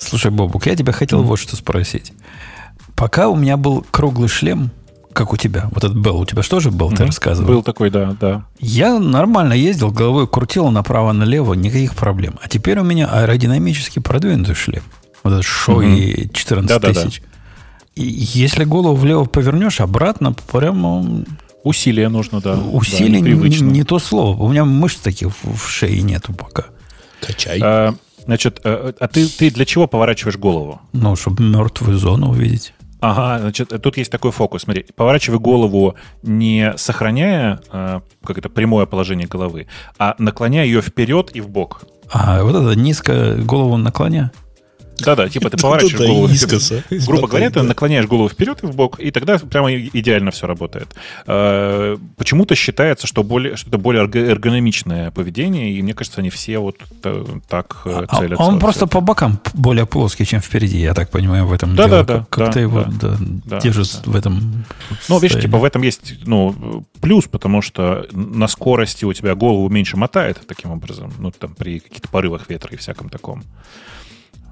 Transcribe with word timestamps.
Слушай, 0.00 0.30
Бобук, 0.30 0.66
я 0.66 0.74
тебя 0.74 0.92
хотел 0.92 1.22
mm. 1.22 1.26
вот 1.26 1.36
что 1.38 1.56
спросить. 1.56 2.12
Пока 2.96 3.28
у 3.28 3.36
меня 3.36 3.56
был 3.56 3.84
круглый 3.90 4.28
шлем, 4.28 4.70
как 5.12 5.32
у 5.32 5.36
тебя, 5.36 5.68
вот 5.72 5.84
этот 5.84 5.98
был, 5.98 6.20
у 6.20 6.24
тебя 6.24 6.42
что 6.42 6.60
же 6.60 6.70
был, 6.70 6.90
mm-hmm. 6.90 6.96
ты 6.96 7.06
рассказывал? 7.06 7.48
Был 7.48 7.62
такой, 7.62 7.90
да, 7.90 8.16
да. 8.18 8.44
Я 8.58 8.98
нормально 8.98 9.52
ездил, 9.52 9.90
головой 9.90 10.26
крутил 10.26 10.70
направо-налево, 10.70 11.54
никаких 11.54 11.94
проблем. 11.94 12.38
А 12.42 12.48
теперь 12.48 12.78
у 12.78 12.84
меня 12.84 13.06
аэродинамически 13.06 13.98
продвинутый 13.98 14.54
шлем. 14.54 14.82
Вот 15.22 15.32
этот 15.32 15.44
Шои 15.44 16.26
mm-hmm. 16.26 16.32
14 16.32 16.68
да, 16.68 16.88
тысяч. 16.88 17.20
Да, 17.20 17.26
да. 17.26 18.02
И 18.02 18.04
если 18.04 18.64
голову 18.64 18.94
влево 18.94 19.24
повернешь, 19.24 19.80
обратно 19.80 20.32
прямо... 20.32 21.24
Усилие 21.62 22.08
нужно, 22.08 22.40
да. 22.40 22.54
Усилие 22.54 23.20
да, 23.22 23.48
не, 23.48 23.60
не 23.60 23.84
то 23.84 23.98
слово. 23.98 24.42
У 24.42 24.48
меня 24.48 24.64
мышц 24.64 25.00
таких 25.00 25.28
в 25.42 25.68
шее 25.68 26.00
нету 26.00 26.32
пока. 26.32 26.66
Качай. 27.20 27.60
А, 27.62 27.94
значит, 28.30 28.60
а, 28.64 28.94
а 28.98 29.08
ты, 29.08 29.26
ты 29.26 29.50
для 29.50 29.64
чего 29.64 29.88
поворачиваешь 29.88 30.36
голову? 30.36 30.80
Ну, 30.92 31.16
чтобы 31.16 31.42
мертвую 31.42 31.98
зону 31.98 32.30
увидеть. 32.30 32.74
Ага, 33.00 33.40
значит, 33.40 33.72
тут 33.82 33.96
есть 33.96 34.12
такой 34.12 34.30
фокус. 34.30 34.62
Смотри, 34.62 34.86
поворачивай 34.94 35.40
голову 35.40 35.96
не 36.22 36.72
сохраняя 36.76 37.60
э, 37.72 38.00
как 38.24 38.38
это 38.38 38.48
прямое 38.48 38.86
положение 38.86 39.26
головы, 39.26 39.66
а 39.98 40.14
наклоняя 40.18 40.64
ее 40.64 40.80
вперед 40.80 41.30
и 41.34 41.40
в 41.40 41.48
бок. 41.48 41.82
А 42.12 42.44
вот 42.44 42.54
это 42.54 42.78
низко 42.78 43.34
голову 43.36 43.76
наклоня? 43.76 44.30
Да-да, 45.04 45.28
типа 45.28 45.50
ты 45.50 45.56
поворачиваешь 45.56 46.08
голову. 46.08 46.28
Искоса, 46.28 46.84
грубо 46.90 47.28
говоря, 47.28 47.50
ты 47.50 47.62
наклоняешь 47.62 48.06
голову 48.06 48.28
вперед 48.28 48.62
и 48.62 48.66
в 48.66 48.74
бок, 48.74 49.00
и 49.00 49.10
тогда 49.10 49.38
прямо 49.38 49.72
идеально 49.74 50.30
все 50.30 50.46
работает. 50.46 50.94
А, 51.26 51.96
почему-то 52.16 52.54
считается, 52.54 53.06
что, 53.06 53.22
более, 53.22 53.56
что 53.56 53.68
это 53.68 53.78
более 53.78 54.04
эргономичное 54.04 55.10
поведение, 55.10 55.72
и 55.72 55.82
мне 55.82 55.94
кажется, 55.94 56.20
они 56.20 56.30
все 56.30 56.58
вот 56.58 56.76
так 57.48 57.82
э, 57.84 58.06
а, 58.08 58.16
целятся. 58.16 58.42
Он 58.42 58.58
просто 58.58 58.86
по 58.86 59.00
бокам 59.00 59.40
более 59.54 59.86
плоский, 59.86 60.24
чем 60.24 60.40
впереди, 60.40 60.78
я 60.78 60.94
так 60.94 61.10
понимаю, 61.10 61.46
в 61.46 61.52
этом 61.52 61.74
да, 61.76 61.86
дело. 61.86 62.04
Да, 62.04 62.16
да, 62.18 62.26
Как-то 62.28 62.60
его 62.60 62.84
держит 63.62 64.06
в 64.06 64.16
этом 64.16 64.64
Ну, 65.08 65.18
видишь, 65.18 65.40
типа 65.40 65.58
в 65.58 65.64
этом 65.64 65.82
есть 65.82 66.14
ну, 66.26 66.84
плюс, 67.00 67.26
потому 67.26 67.62
что 67.62 68.06
на 68.12 68.48
скорости 68.48 69.04
у 69.04 69.12
тебя 69.12 69.34
голову 69.34 69.68
меньше 69.68 69.96
мотает 69.96 70.40
таким 70.46 70.70
образом, 70.70 71.12
ну, 71.18 71.30
там, 71.30 71.54
при 71.54 71.80
каких-то 71.80 72.08
порывах 72.08 72.48
ветра 72.48 72.70
и 72.72 72.76
всяком 72.76 73.08
таком. 73.08 73.42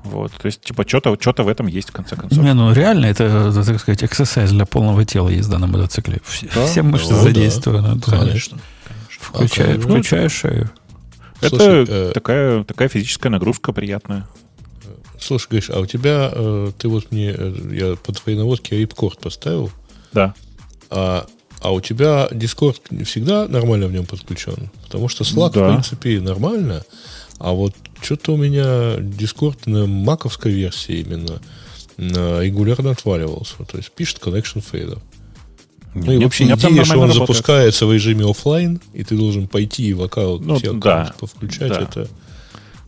Вот, 0.09 0.33
то 0.33 0.47
есть, 0.47 0.63
типа, 0.63 0.85
что-то 0.87 1.17
что 1.21 1.45
в 1.45 1.49
этом 1.49 1.67
есть, 1.67 1.91
в 1.91 1.93
конце 1.93 2.17
концов. 2.17 2.39
Не, 2.43 2.55
ну 2.55 2.73
реально, 2.73 3.07
это, 3.07 3.53
так 3.53 3.79
сказать, 3.81 4.03
эксерсайз 4.03 4.51
для 4.51 4.65
полного 4.65 5.05
тела 5.05 5.29
езда 5.29 5.59
на 5.59 5.67
мотоцикле. 5.67 6.21
Все, 6.25 6.49
да? 6.55 6.67
все 6.67 6.83
мышцы 6.83 7.13
ну, 7.13 7.23
задействованы. 7.23 8.01
Да. 8.07 8.19
Конечно. 8.19 8.59
Включая, 9.09 9.77
а, 9.77 9.81
включая 9.81 10.23
ну, 10.25 10.29
шею. 10.31 10.71
Это 11.41 11.49
Слушай, 11.57 11.85
э, 11.89 12.11
такая, 12.15 12.65
такая 12.65 12.89
физическая 12.89 13.31
нагрузка 13.31 13.73
приятная. 13.73 14.27
Слушай, 15.21 15.49
Гриш, 15.51 15.71
а 15.71 15.81
у 15.81 15.87
тебя, 15.87 16.31
э, 16.33 16.73
ты 16.79 16.89
вот 16.89 17.11
мне, 17.13 17.35
э, 17.37 17.55
я 17.73 17.97
по 17.97 18.13
твоей 18.13 18.39
наводке 18.39 18.79
репкорд 18.79 19.21
поставил. 19.21 19.71
Да. 20.13 20.35
А, 20.91 21.27
а 21.61 21.73
у 21.73 21.81
тебя 21.81 22.29
Discord 22.31 23.05
всегда 23.05 23.47
нормально 23.49 23.89
в 23.89 23.93
нем 23.93 24.07
подключен? 24.07 24.71
Потому 24.85 25.09
что 25.09 25.25
Slack, 25.25 25.53
да. 25.53 25.69
в 25.69 25.73
принципе, 25.73 26.21
нормально. 26.21 26.85
А 27.39 27.53
вот 27.53 27.75
что-то 28.03 28.35
у 28.35 28.37
меня 28.37 28.97
Discord 28.97 29.59
на 29.67 29.87
маковской 29.87 30.53
версии 30.53 31.01
именно 31.01 31.41
регулярно 31.97 32.91
отваливался. 32.91 33.55
То 33.71 33.77
есть 33.77 33.91
пишет 33.91 34.19
connection 34.19 34.65
failure. 34.65 35.01
Ну 35.95 36.13
и 36.13 36.19
вообще 36.23 36.45
идея, 36.45 36.57
что 36.57 36.69
он 36.69 37.09
работает. 37.09 37.15
запускается 37.15 37.87
в 37.87 37.93
режиме 37.93 38.29
офлайн, 38.29 38.81
и 38.93 39.05
ты 39.05 39.17
должен 39.17 39.49
пойти 39.49 39.93
в 39.95 40.03
аккаунт, 40.03 40.45
ну, 40.45 40.59
все 40.59 40.73
да, 40.73 41.15
повключать, 41.19 41.71
да. 41.71 41.83
это... 41.83 42.09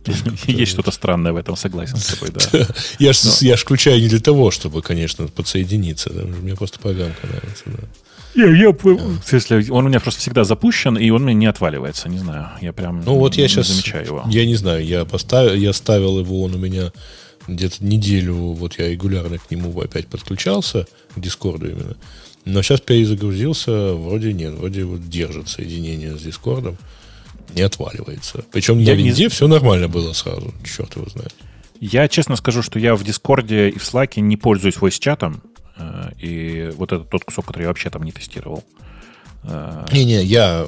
Есть 0.47 0.71
что-то 0.71 0.91
странное 0.91 1.31
в 1.31 1.35
этом, 1.35 1.55
согласен 1.55 1.97
с 1.97 2.07
тобой, 2.07 2.31
да. 2.31 2.67
я, 2.99 3.13
ж, 3.13 3.41
я 3.41 3.55
ж 3.55 3.61
включаю 3.61 4.01
не 4.01 4.07
для 4.07 4.19
того, 4.19 4.49
чтобы, 4.49 4.81
конечно, 4.81 5.27
подсоединиться. 5.27 6.11
Да. 6.11 6.23
Мне 6.23 6.55
просто 6.55 6.79
поганка 6.79 7.27
нравится, 7.27 7.63
да. 7.65 7.79
Я, 8.33 8.47
я, 8.47 8.71
в 8.71 9.21
смысле, 9.25 9.65
он 9.69 9.85
у 9.85 9.89
меня 9.89 9.99
просто 9.99 10.21
всегда 10.21 10.43
запущен, 10.43 10.97
и 10.97 11.09
он 11.09 11.23
мне 11.23 11.33
не 11.33 11.47
отваливается, 11.47 12.09
не 12.09 12.19
знаю. 12.19 12.49
Я 12.61 12.71
прям 12.71 13.03
ну, 13.05 13.15
вот 13.17 13.35
я 13.35 13.47
сейчас, 13.47 13.67
замечаю 13.67 14.05
его. 14.05 14.23
Я 14.27 14.45
не 14.45 14.55
знаю, 14.55 14.85
я 14.85 15.05
поставил, 15.05 15.53
я 15.53 15.73
ставил 15.73 16.19
его, 16.19 16.43
он 16.43 16.55
у 16.55 16.57
меня 16.57 16.91
где-то 17.47 17.83
неделю, 17.83 18.35
вот 18.35 18.77
я 18.79 18.89
регулярно 18.89 19.37
к 19.37 19.51
нему 19.51 19.77
опять 19.81 20.07
подключался, 20.07 20.87
к 21.15 21.19
Дискорду 21.19 21.69
именно. 21.69 21.95
Но 22.45 22.61
сейчас 22.61 22.81
перезагрузился, 22.81 23.93
вроде 23.93 24.33
нет, 24.33 24.53
вроде 24.53 24.83
вот 24.85 25.07
держит 25.07 25.49
соединение 25.49 26.17
с 26.17 26.21
Дискордом, 26.21 26.77
не 27.53 27.61
отваливается. 27.61 28.45
Причем 28.51 28.79
я 28.79 28.95
на 28.95 28.99
везде 28.99 29.23
не... 29.23 29.29
все 29.29 29.47
нормально 29.47 29.87
было 29.87 30.13
сразу, 30.13 30.53
черт 30.63 30.95
его 30.95 31.07
знает. 31.09 31.35
Я 31.79 32.07
честно 32.07 32.35
скажу, 32.35 32.61
что 32.61 32.79
я 32.79 32.95
в 32.95 33.03
Дискорде 33.03 33.69
и 33.69 33.79
в 33.79 33.83
Слаке 33.83 34.21
не 34.21 34.37
пользуюсь 34.37 34.75
voice-чатом, 34.75 35.41
и 36.19 36.71
вот 36.75 36.91
это 36.91 37.03
тот 37.03 37.23
кусок, 37.23 37.45
который 37.45 37.63
я 37.63 37.67
вообще 37.69 37.89
там 37.89 38.03
не 38.03 38.11
тестировал. 38.11 38.63
Э, 39.43 39.85
Не-не, 39.91 40.23
я 40.23 40.67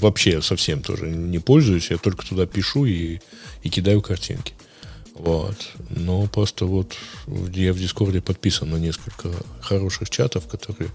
вообще 0.00 0.42
совсем 0.42 0.82
тоже 0.82 1.10
не 1.10 1.38
пользуюсь, 1.38 1.90
я 1.90 1.98
только 1.98 2.26
туда 2.26 2.46
пишу 2.46 2.84
и, 2.84 3.18
и 3.62 3.68
кидаю 3.68 4.02
картинки. 4.02 4.54
Вот. 5.14 5.56
Но 5.90 6.26
просто 6.26 6.66
вот 6.66 6.96
я 7.26 7.72
в 7.72 7.78
Дискорде 7.78 8.20
подписан 8.20 8.70
на 8.70 8.76
несколько 8.76 9.30
хороших 9.60 10.10
чатов, 10.10 10.46
которые 10.46 10.90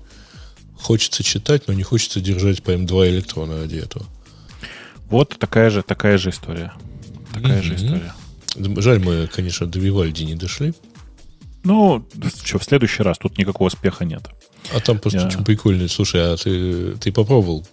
хочется 0.77 1.23
читать, 1.23 1.67
но 1.67 1.73
не 1.73 1.83
хочется 1.83 2.21
держать 2.21 2.63
прям 2.63 2.85
два 2.85 3.07
электрона 3.07 3.59
ради 3.59 3.77
этого. 3.77 4.05
Вот 5.09 5.37
такая 5.37 5.69
же, 5.69 5.83
такая 5.83 6.17
же 6.17 6.29
история. 6.29 6.71
Такая 7.33 7.59
mm-hmm. 7.59 7.63
же 7.63 7.75
история. 7.75 8.13
Жаль, 8.81 8.99
мы, 8.99 9.27
конечно, 9.27 9.65
до 9.65 9.79
Вивальди 9.79 10.23
не 10.23 10.35
дошли. 10.35 10.73
Ну, 11.63 12.05
что, 12.43 12.59
в 12.59 12.63
следующий 12.63 13.03
раз 13.03 13.17
тут 13.17 13.37
никакого 13.37 13.67
успеха 13.67 14.05
нет. 14.05 14.23
А 14.73 14.79
там 14.79 14.99
просто 14.99 15.19
Я... 15.19 15.27
очень 15.27 15.43
прикольно. 15.43 15.87
Слушай, 15.87 16.33
а 16.33 16.37
ты, 16.37 16.95
ты 16.97 17.11
попробовал 17.11 17.67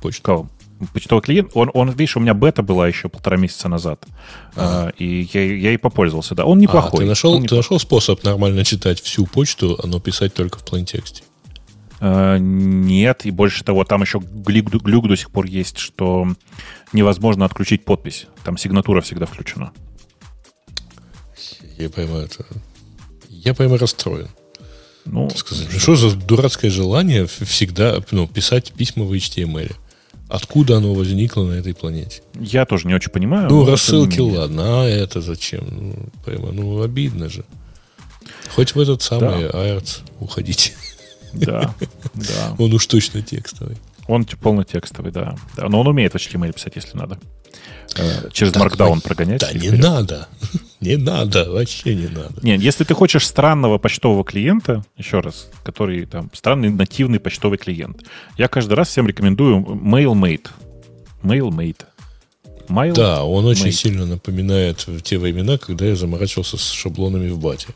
почту? 0.00 0.22
Кого? 0.22 0.50
Почтовый 0.92 1.22
клиент, 1.22 1.50
он, 1.54 1.70
он, 1.74 1.90
видишь, 1.90 2.16
у 2.16 2.20
меня 2.20 2.34
бета 2.34 2.62
была 2.62 2.86
еще 2.86 3.08
полтора 3.08 3.36
месяца 3.36 3.68
назад. 3.68 4.06
А. 4.54 4.90
и 4.96 5.28
я, 5.32 5.44
я 5.44 5.72
и 5.72 5.76
попользовался, 5.76 6.36
да. 6.36 6.44
Он 6.44 6.58
неплохой. 6.58 7.00
А, 7.00 7.02
ты 7.02 7.08
нашел, 7.08 7.32
он 7.32 7.38
ты 7.38 7.42
неплохой. 7.44 7.58
нашел 7.58 7.78
способ 7.80 8.22
нормально 8.22 8.64
читать 8.64 9.00
всю 9.00 9.26
почту, 9.26 9.78
а 9.82 9.88
но 9.88 9.98
писать 9.98 10.34
только 10.34 10.60
в 10.60 10.64
плейнтексте? 10.64 11.24
А, 12.00 12.36
нет, 12.38 13.26
и 13.26 13.32
больше 13.32 13.64
того, 13.64 13.82
там 13.82 14.02
еще 14.02 14.20
глюк, 14.20 14.70
глюк 14.82 15.08
до 15.08 15.16
сих 15.16 15.32
пор 15.32 15.46
есть, 15.46 15.78
что 15.78 16.28
невозможно 16.92 17.44
отключить 17.44 17.84
подпись. 17.84 18.26
Там 18.44 18.56
сигнатура 18.56 19.00
всегда 19.00 19.26
включена. 19.26 19.72
Я 21.76 21.90
пойму 21.90 22.18
это. 22.18 22.44
Я 23.44 23.54
прямо 23.54 23.78
расстроен. 23.78 24.28
Ну, 25.04 25.30
сказать, 25.30 25.70
что 25.70 25.96
за 25.96 26.14
дурацкое 26.14 26.70
желание 26.70 27.26
всегда 27.26 28.02
ну, 28.10 28.26
писать 28.26 28.72
письма 28.72 29.04
в 29.04 29.12
HTML? 29.12 29.74
Откуда 30.28 30.76
оно 30.76 30.92
возникло 30.92 31.44
на 31.44 31.54
этой 31.54 31.74
планете? 31.74 32.22
Я 32.38 32.66
тоже 32.66 32.86
не 32.86 32.94
очень 32.94 33.10
понимаю. 33.10 33.48
Ну, 33.48 33.64
рассылки, 33.64 34.20
ладно, 34.20 34.82
а 34.82 34.84
это 34.84 35.22
зачем? 35.22 35.66
Ну, 35.70 35.94
прямо, 36.24 36.52
ну, 36.52 36.82
обидно 36.82 37.30
же. 37.30 37.44
Хоть 38.54 38.74
в 38.74 38.80
этот 38.80 39.00
самый 39.00 39.44
да. 39.44 39.50
ARTS 39.50 40.00
уходите. 40.20 40.72
Да, 41.32 41.74
да. 42.14 42.56
Он 42.58 42.72
уж 42.74 42.86
точно 42.86 43.22
текстовый. 43.22 43.76
Он 44.08 44.24
полнотекстовый, 44.24 45.12
да. 45.12 45.36
да. 45.56 45.68
Но 45.68 45.80
он 45.80 45.86
умеет 45.86 46.14
HTML 46.14 46.52
писать, 46.52 46.72
если 46.76 46.96
надо. 46.96 47.18
Э, 47.96 48.28
через 48.32 48.52
так, 48.52 48.62
Markdown 48.62 49.02
прогонять. 49.02 49.40
Да 49.40 49.52
не 49.52 49.70
надо. 49.70 50.28
Не 50.80 50.96
надо, 50.96 51.50
вообще 51.50 51.96
не 51.96 52.06
надо. 52.06 52.34
Нет, 52.40 52.60
если 52.60 52.84
ты 52.84 52.94
хочешь 52.94 53.26
странного 53.26 53.78
почтового 53.78 54.22
клиента, 54.22 54.84
еще 54.96 55.18
раз, 55.18 55.48
который 55.64 56.06
там 56.06 56.30
странный 56.32 56.70
нативный 56.70 57.18
почтовый 57.18 57.58
клиент, 57.58 58.04
я 58.36 58.46
каждый 58.46 58.74
раз 58.74 58.88
всем 58.88 59.08
рекомендую 59.08 59.58
MailMate. 59.58 60.46
MailMate. 61.24 61.80
Mail 62.68 62.94
да, 62.94 63.24
он 63.24 63.44
Mate. 63.44 63.48
очень 63.48 63.72
сильно 63.72 64.06
напоминает 64.06 64.86
те 65.02 65.18
времена, 65.18 65.58
когда 65.58 65.84
я 65.86 65.96
заморачивался 65.96 66.56
с 66.56 66.70
шаблонами 66.70 67.28
в 67.28 67.40
бате. 67.40 67.74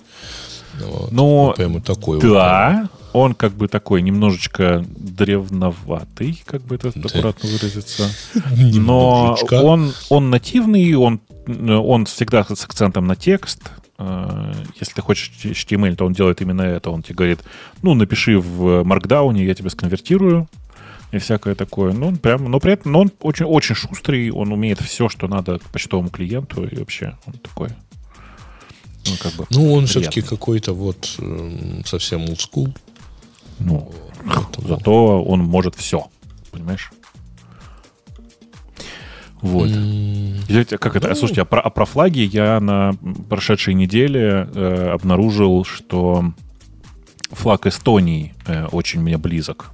Вот. 0.78 1.10
Но, 1.10 1.46
ну, 1.48 1.54
прямо 1.54 1.80
такой 1.80 2.20
да, 2.20 2.88
вот, 2.92 3.01
он 3.12 3.34
как 3.34 3.52
бы 3.52 3.68
такой 3.68 4.02
немножечко 4.02 4.84
древноватый, 4.88 6.42
как 6.46 6.62
бы 6.62 6.76
это 6.76 6.88
аккуратно 6.88 7.48
выразиться. 7.48 8.10
Но 8.56 9.36
он, 9.50 9.92
он 10.08 10.30
нативный, 10.30 10.94
он 10.94 11.20
он 11.46 12.06
всегда 12.06 12.44
с 12.44 12.64
акцентом 12.64 13.06
на 13.06 13.16
текст. 13.16 13.62
Э, 13.98 14.52
если 14.78 14.94
ты 14.94 15.02
хочешь 15.02 15.32
HTML, 15.42 15.96
то 15.96 16.06
он 16.06 16.12
делает 16.12 16.40
именно 16.40 16.62
это. 16.62 16.90
Он 16.90 17.02
тебе 17.02 17.16
говорит, 17.16 17.40
ну, 17.82 17.94
напиши 17.94 18.38
в 18.38 18.82
Markdown, 18.82 19.42
я 19.42 19.54
тебе 19.54 19.70
сконвертирую 19.70 20.48
и 21.10 21.18
всякое 21.18 21.54
такое. 21.54 21.92
Ну, 21.92 22.08
он 22.08 22.16
прям, 22.16 22.50
но 22.50 22.60
при 22.60 22.72
этом 22.72 22.92
но 22.92 23.00
он 23.00 23.12
очень, 23.20 23.44
очень 23.44 23.74
шустрый, 23.74 24.30
он 24.30 24.52
умеет 24.52 24.80
все, 24.80 25.08
что 25.08 25.28
надо 25.28 25.60
почтовому 25.72 26.10
клиенту, 26.10 26.64
и 26.64 26.76
вообще 26.76 27.16
он 27.26 27.34
такой. 27.34 27.70
Ну, 29.06 29.16
как 29.20 29.34
бы 29.34 29.46
ну 29.50 29.72
он 29.72 29.86
все-таки 29.86 30.22
какой-то 30.22 30.74
вот 30.74 31.16
э, 31.18 31.82
совсем 31.84 32.22
old 32.22 32.38
school. 32.38 32.74
Ну, 33.64 33.92
зато 34.58 35.22
он 35.22 35.40
может 35.40 35.74
все, 35.74 36.06
понимаешь? 36.50 36.90
Вот. 39.40 39.68
Mm. 39.68 40.78
Как 40.78 40.94
это? 40.96 41.08
Да. 41.08 41.14
Слушайте, 41.16 41.42
а 41.42 41.44
про, 41.44 41.60
а 41.60 41.68
про 41.68 41.84
флаги 41.84 42.20
я 42.20 42.60
на 42.60 42.92
прошедшей 43.28 43.74
неделе 43.74 44.48
э, 44.54 44.90
обнаружил, 44.94 45.64
что 45.64 46.32
флаг 47.32 47.66
Эстонии 47.66 48.34
э, 48.46 48.66
очень 48.66 49.00
мне 49.00 49.18
близок. 49.18 49.72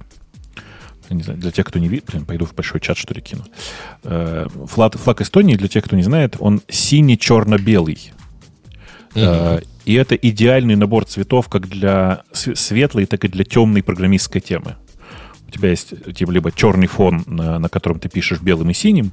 Не 1.11 1.23
знаю, 1.23 1.39
для 1.39 1.51
тех, 1.51 1.65
кто 1.65 1.79
не 1.79 1.87
видит, 1.87 2.05
блин, 2.05 2.25
пойду 2.25 2.45
в 2.45 2.53
большой 2.53 2.79
чат, 2.79 2.97
что 2.97 3.13
ли, 3.13 3.21
кину. 3.21 3.43
Э, 4.03 4.47
флаг, 4.67 4.97
флаг 4.97 5.21
Эстонии, 5.21 5.55
для 5.55 5.67
тех, 5.67 5.83
кто 5.83 5.95
не 5.95 6.03
знает, 6.03 6.35
он 6.39 6.61
синий-черно-белый. 6.67 8.11
Mm-hmm. 9.13 9.59
Э, 9.59 9.61
и 9.89 9.93
это 9.95 10.13
идеальный 10.13 10.75
набор 10.75 11.05
цветов 11.05 11.49
как 11.49 11.67
для 11.67 12.21
светлой, 12.31 13.07
так 13.07 13.25
и 13.25 13.27
для 13.27 13.43
темной 13.43 13.81
программистской 13.81 14.39
темы. 14.39 14.75
У 15.47 15.49
тебя 15.51 15.71
есть 15.71 16.13
типа 16.13 16.29
либо 16.29 16.51
черный 16.51 16.85
фон, 16.85 17.23
на, 17.25 17.57
на 17.57 17.69
котором 17.69 17.99
ты 17.99 18.07
пишешь 18.07 18.39
белым 18.39 18.69
и 18.69 18.75
синим, 18.75 19.11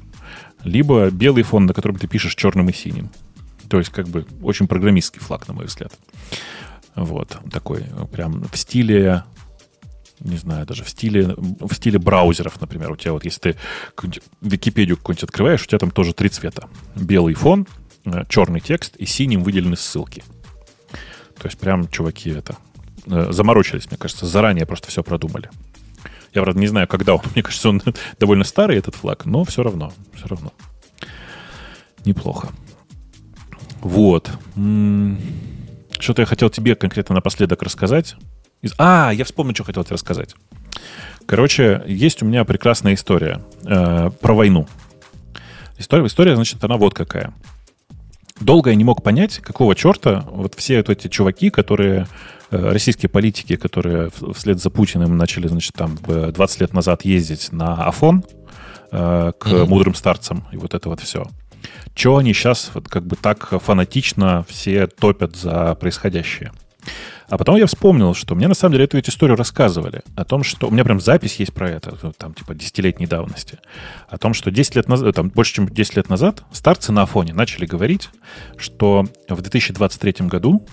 либо 0.64 1.08
белый 1.08 1.44
фон, 1.44 1.64
на 1.64 1.73
котором 1.73 1.96
ты 1.96 2.08
пишешь 2.08 2.34
черным 2.34 2.69
и 2.69 2.75
синим. 2.75 3.08
То 3.70 3.78
есть, 3.78 3.88
как 3.88 4.06
бы, 4.08 4.26
очень 4.43 4.69
программистский 4.69 5.23
флаг, 5.23 5.49
на 5.49 5.55
мой 5.55 5.64
взгляд. 5.64 5.94
Вот, 6.94 7.38
такой, 7.50 7.87
прям 8.12 8.44
в 8.52 8.58
стиле, 8.58 9.25
не 10.20 10.37
знаю, 10.37 10.67
даже 10.67 10.84
в 10.84 10.90
стиле, 10.90 11.37
в 11.38 11.72
стиле 11.72 11.99
браузеров, 11.99 12.61
например. 12.61 12.93
У 12.93 12.96
тебя 12.96 13.14
вот, 13.14 13.25
если 13.25 13.40
ты 13.40 13.56
Википедию 14.43 14.99
какую-нибудь 14.99 15.25
открываешь, 15.25 15.62
у 15.62 15.69
тебя 15.69 15.79
там 15.79 15.90
тоже 15.90 16.12
три 16.12 16.29
цвета. 16.29 16.69
Белый 16.94 17.32
фон, 17.32 17.67
э, 18.05 18.25
черный 18.29 18.61
текст 18.61 18.94
и 18.96 19.06
синим 19.06 19.43
выделены 19.43 19.79
ссылки. 19.79 20.22
То 21.38 21.46
есть 21.46 21.58
прям 21.58 21.88
чуваки 21.88 22.30
это 22.30 22.56
э, 23.06 23.28
заморочились, 23.30 23.88
мне 23.90 23.98
кажется, 23.98 24.26
заранее 24.26 24.66
просто 24.66 24.88
все 24.88 25.02
продумали. 25.02 25.50
Я, 26.32 26.42
правда, 26.42 26.60
не 26.60 26.66
знаю, 26.66 26.86
когда 26.86 27.14
он. 27.14 27.22
Мне 27.34 27.42
кажется, 27.42 27.70
он 27.70 27.82
довольно 28.20 28.44
старый, 28.44 28.76
этот 28.76 28.94
флаг, 28.94 29.24
но 29.24 29.44
все 29.44 29.62
равно, 29.62 29.92
все 30.14 30.26
равно. 30.28 30.52
Неплохо. 32.04 32.48
Вот. 33.80 34.30
Что-то 35.98 36.22
я 36.22 36.26
хотел 36.26 36.50
тебе 36.50 36.74
конкретно 36.74 37.14
напоследок 37.14 37.62
рассказать. 37.62 38.16
А, 38.78 39.10
я 39.12 39.24
вспомнил, 39.24 39.54
что 39.54 39.64
хотел 39.64 39.84
тебе 39.84 39.94
рассказать. 39.94 40.34
Короче, 41.26 41.82
есть 41.86 42.22
у 42.22 42.26
меня 42.26 42.44
прекрасная 42.44 42.94
история 42.94 43.40
э, 43.64 44.10
про 44.20 44.34
войну. 44.34 44.68
История, 45.78 46.06
история, 46.06 46.36
значит, 46.36 46.62
она 46.62 46.76
вот 46.76 46.94
какая. 46.94 47.32
Долго 48.40 48.70
я 48.70 48.76
не 48.76 48.84
мог 48.84 49.02
понять, 49.02 49.38
какого 49.38 49.74
черта 49.74 50.24
вот 50.30 50.54
все 50.56 50.78
вот 50.78 50.90
эти 50.90 51.08
чуваки, 51.08 51.50
которые 51.50 52.06
Э, 52.50 52.70
российские 52.70 53.08
политики, 53.08 53.56
которые 53.56 54.10
вслед 54.34 54.60
за 54.60 54.70
Путиным 54.70 55.16
начали, 55.16 55.48
значит, 55.48 55.74
там 55.74 55.96
20 55.96 56.60
лет 56.60 56.72
назад 56.72 57.04
ездить 57.04 57.52
на 57.52 57.84
Афон 57.84 58.24
э, 58.92 59.32
к 59.38 59.46
mm-hmm. 59.46 59.66
мудрым 59.66 59.94
старцам 59.94 60.46
и 60.52 60.56
вот 60.56 60.74
это 60.74 60.88
вот 60.88 61.00
все. 61.00 61.26
Чего 61.94 62.18
они 62.18 62.32
сейчас 62.32 62.70
вот 62.74 62.88
как 62.88 63.04
бы 63.04 63.16
так 63.16 63.48
фанатично 63.62 64.44
все 64.48 64.86
топят 64.86 65.34
за 65.34 65.74
происходящее? 65.74 66.52
А 67.28 67.38
потом 67.38 67.56
я 67.56 67.67
вспомнил, 67.67 68.14
что 68.14 68.34
мне 68.34 68.49
на 68.49 68.55
самом 68.55 68.73
деле 68.73 68.84
эту 68.84 68.96
ведь 68.96 69.08
историю 69.08 69.37
рассказывали. 69.37 70.02
О 70.14 70.25
том, 70.25 70.44
что... 70.44 70.69
У 70.69 70.70
меня 70.70 70.84
прям 70.84 71.00
запись 71.00 71.37
есть 71.37 71.52
про 71.52 71.69
это, 71.69 72.12
там 72.17 72.34
типа 72.34 72.55
десятилетней 72.55 73.06
давности. 73.06 73.58
О 74.08 74.19
том, 74.19 74.34
что 74.34 74.50
10 74.50 74.76
лет 74.76 74.88
назад, 74.88 75.14
там 75.14 75.28
больше, 75.28 75.55
чем 75.55 75.69
10 75.69 75.96
лет 75.96 76.08
назад 76.08 76.44
старцы 76.52 76.93
на 76.93 77.02
Афоне 77.02 77.34
начали 77.34 77.67
говорить, 77.67 78.11
что 78.56 79.05
в 79.28 79.40
2023 79.40 80.26
году 80.26 80.67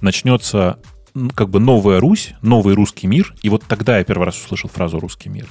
начнется 0.00 0.78
как 1.34 1.48
бы 1.48 1.60
новая 1.60 2.00
Русь, 2.00 2.34
новый 2.42 2.74
русский 2.74 3.06
мир. 3.06 3.34
И 3.42 3.48
вот 3.48 3.64
тогда 3.66 3.98
я 3.98 4.04
первый 4.04 4.24
раз 4.24 4.38
услышал 4.38 4.70
фразу 4.70 5.00
«русский 5.00 5.28
мир». 5.28 5.48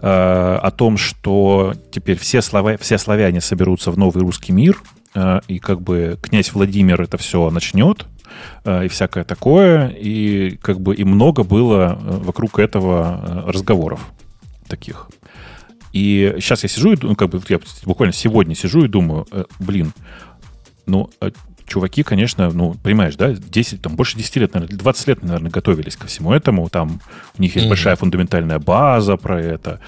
Э, 0.00 0.58
о 0.60 0.70
том, 0.72 0.96
что 0.96 1.74
теперь 1.92 2.18
все, 2.18 2.42
славя, 2.42 2.76
все 2.78 2.98
славяне 2.98 3.40
соберутся 3.40 3.92
в 3.92 3.98
новый 3.98 4.22
русский 4.22 4.52
мир, 4.52 4.82
э, 5.14 5.40
и 5.46 5.58
как 5.60 5.80
бы 5.80 6.18
князь 6.20 6.52
Владимир 6.52 7.00
это 7.00 7.18
все 7.18 7.50
начнет, 7.50 8.04
э, 8.04 8.21
и 8.64 8.88
всякое 8.88 9.24
такое, 9.24 9.88
и 9.88 10.56
как 10.62 10.80
бы 10.80 10.94
и 10.94 11.04
много 11.04 11.42
было 11.42 11.98
вокруг 12.00 12.58
этого 12.58 13.44
разговоров 13.46 14.00
таких. 14.68 15.08
И 15.92 16.34
сейчас 16.38 16.62
я 16.62 16.68
сижу, 16.68 16.92
и, 16.92 16.98
ну, 17.02 17.14
как 17.14 17.28
бы 17.28 17.40
я 17.48 17.60
буквально 17.84 18.12
сегодня 18.12 18.54
сижу 18.54 18.84
и 18.84 18.88
думаю, 18.88 19.26
блин, 19.58 19.92
ну, 20.86 21.10
чуваки, 21.66 22.02
конечно, 22.02 22.50
ну, 22.50 22.74
понимаешь, 22.82 23.16
да, 23.16 23.32
10, 23.32 23.82
там, 23.82 23.96
больше 23.96 24.16
10 24.16 24.36
лет, 24.36 24.54
наверное, 24.54 24.78
20 24.78 25.08
лет, 25.08 25.22
наверное, 25.22 25.50
готовились 25.50 25.96
ко 25.96 26.06
всему 26.06 26.32
этому. 26.32 26.68
Там 26.68 27.00
у 27.38 27.42
них 27.42 27.54
есть 27.54 27.66
mm-hmm. 27.66 27.70
большая 27.70 27.96
фундаментальная 27.96 28.58
база 28.58 29.16
про 29.16 29.40
это. 29.40 29.80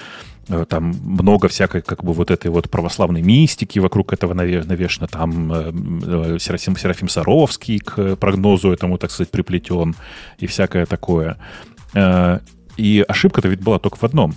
Э, 0.49 0.65
там 0.69 0.95
много 1.03 1.49
всякой, 1.49 1.83
как 1.83 2.05
бы, 2.05 2.13
вот 2.13 2.31
этой 2.31 2.51
вот 2.51 2.71
православной 2.71 3.23
мистики 3.23 3.79
вокруг 3.79 4.13
этого 4.13 4.35
навешено. 4.35 5.07
Там 5.07 5.53
э, 5.53 5.73
э, 6.35 6.39
Серафим, 6.39 6.77
Серафим 6.77 7.09
Саровский 7.09 7.79
к 7.79 8.17
прогнозу 8.17 8.71
этому, 8.71 8.99
так 8.99 9.11
сказать, 9.11 9.31
приплетен 9.31 9.95
и 10.39 10.47
всякое 10.47 10.87
такое. 10.87 11.39
И 12.77 13.05
ошибка-то 13.07 13.49
ведь 13.49 13.61
была 13.61 13.79
только 13.79 13.99
в 13.99 14.03
одном. 14.03 14.35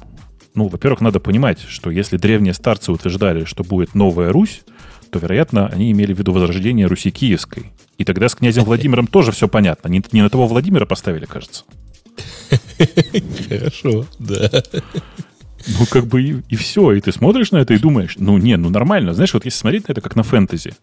Ну, 0.53 0.67
во-первых, 0.67 1.01
надо 1.01 1.19
понимать, 1.19 1.59
что 1.59 1.89
если 1.89 2.17
древние 2.17 2.53
старцы 2.53 2.91
утверждали, 2.91 3.45
что 3.45 3.63
будет 3.63 3.95
новая 3.95 4.31
Русь, 4.31 4.61
то, 5.09 5.17
вероятно, 5.17 5.67
они 5.67 5.91
имели 5.91 6.13
в 6.13 6.19
виду 6.19 6.33
возрождение 6.33 6.85
Руси 6.85 7.09
Киевской. 7.09 7.71
И 7.97 8.03
тогда 8.03 8.29
с 8.29 8.35
князем 8.35 8.63
Владимиром 8.63 9.07
тоже 9.07 9.31
все 9.31 9.47
понятно. 9.47 9.87
Не, 9.87 10.03
не 10.11 10.21
на 10.21 10.29
того 10.29 10.47
Владимира 10.47 10.85
поставили, 10.85 11.25
кажется. 11.25 11.63
Хорошо, 13.49 14.05
да. 14.19 14.63
Ну, 15.65 15.85
как 15.89 16.07
бы 16.07 16.21
и, 16.21 16.35
и 16.49 16.55
все. 16.55 16.93
И 16.93 17.01
ты 17.01 17.11
смотришь 17.11 17.51
на 17.51 17.57
это 17.57 17.73
и 17.73 17.77
думаешь, 17.77 18.15
ну, 18.17 18.37
не, 18.37 18.57
ну, 18.57 18.69
нормально. 18.69 19.13
Знаешь, 19.13 19.33
вот 19.33 19.45
если 19.45 19.57
смотреть 19.57 19.87
на 19.87 19.93
это 19.93 20.01
как 20.01 20.15
на 20.15 20.23
фэнтези, 20.23 20.73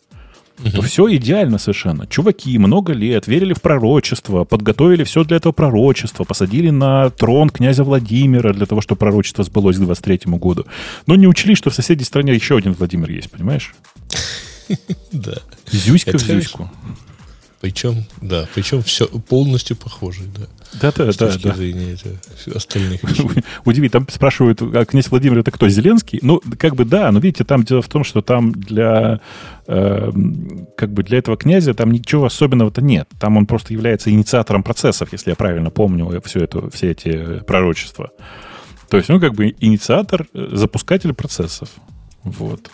угу. 0.59 0.71
то 0.71 0.83
все 0.83 1.15
идеально 1.17 1.59
совершенно. 1.59 2.07
Чуваки 2.07 2.59
много 2.59 2.93
лет 2.93 3.27
верили 3.27 3.55
в 3.55 3.61
пророчество, 3.61 4.45
подготовили 4.45 5.05
все 5.05 5.25
для 5.25 5.37
этого 5.37 5.53
пророчества, 5.53 6.25
посадили 6.25 6.71
на 6.71 7.11
трон 7.11 7.51
князя 7.51 7.85
Владимира 7.85 8.53
для 8.53 8.67
того, 8.67 8.81
чтобы 8.81 8.99
пророчество 8.99 9.45
сбылось 9.45 9.77
к 9.77 9.81
23 9.81 10.21
году. 10.27 10.67
Но 11.07 11.15
не 11.15 11.27
учли, 11.27 11.55
что 11.55 11.71
в 11.71 11.75
соседней 11.75 12.05
стране 12.05 12.35
еще 12.35 12.57
один 12.57 12.73
Владимир 12.73 13.11
есть, 13.11 13.31
понимаешь? 13.31 13.75
Да. 15.13 15.35
Зюська 15.71 16.17
в 16.17 16.21
Зюську. 16.23 16.71
Причем, 17.65 18.05
да, 18.21 18.47
причем 18.55 18.83
все 18.83 19.07
полностью 19.07 19.75
похоже, 19.75 20.25
да. 20.37 20.45
Да, 20.83 20.93
да, 20.95 21.11
С 21.11 21.17
да. 21.17 21.29
точки 21.29 21.45
да. 21.45 21.55
зрения 21.55 21.97
остальных 22.55 23.01
Удиви, 23.65 23.89
там 23.89 24.07
спрашивают, 24.11 24.61
а 24.61 24.85
князь 24.85 25.09
Владимир 25.09 25.39
это 25.39 25.51
кто, 25.51 25.67
Зеленский? 25.67 26.19
Ну, 26.21 26.43
как 26.59 26.75
бы 26.75 26.85
да, 26.85 27.11
но 27.11 27.21
видите, 27.21 27.43
там 27.45 27.63
дело 27.63 27.81
в 27.81 27.89
том, 27.89 28.05
что 28.05 28.21
там 28.21 28.53
для 28.53 29.19
э, 29.67 30.11
как 30.77 30.93
бы 30.93 31.05
для 31.05 31.17
этого 31.17 31.39
князя 31.39 31.73
там 31.73 31.91
ничего 31.91 32.27
особенного-то 32.27 32.83
нет. 32.83 33.09
Там 33.19 33.39
он 33.39 33.47
просто 33.47 33.73
является 33.73 34.11
инициатором 34.11 34.63
процессов, 34.63 35.09
если 35.13 35.31
я 35.31 35.35
правильно 35.35 35.71
помню 35.71 36.21
все, 36.23 36.41
это, 36.41 36.69
все 36.69 36.91
эти 36.91 37.43
пророчества. 37.47 38.11
То 38.91 38.99
есть, 38.99 39.09
ну, 39.09 39.19
как 39.19 39.33
бы 39.33 39.55
инициатор, 39.59 40.27
э, 40.35 40.49
запускатель 40.53 41.15
процессов. 41.15 41.71
Вот. 42.25 42.71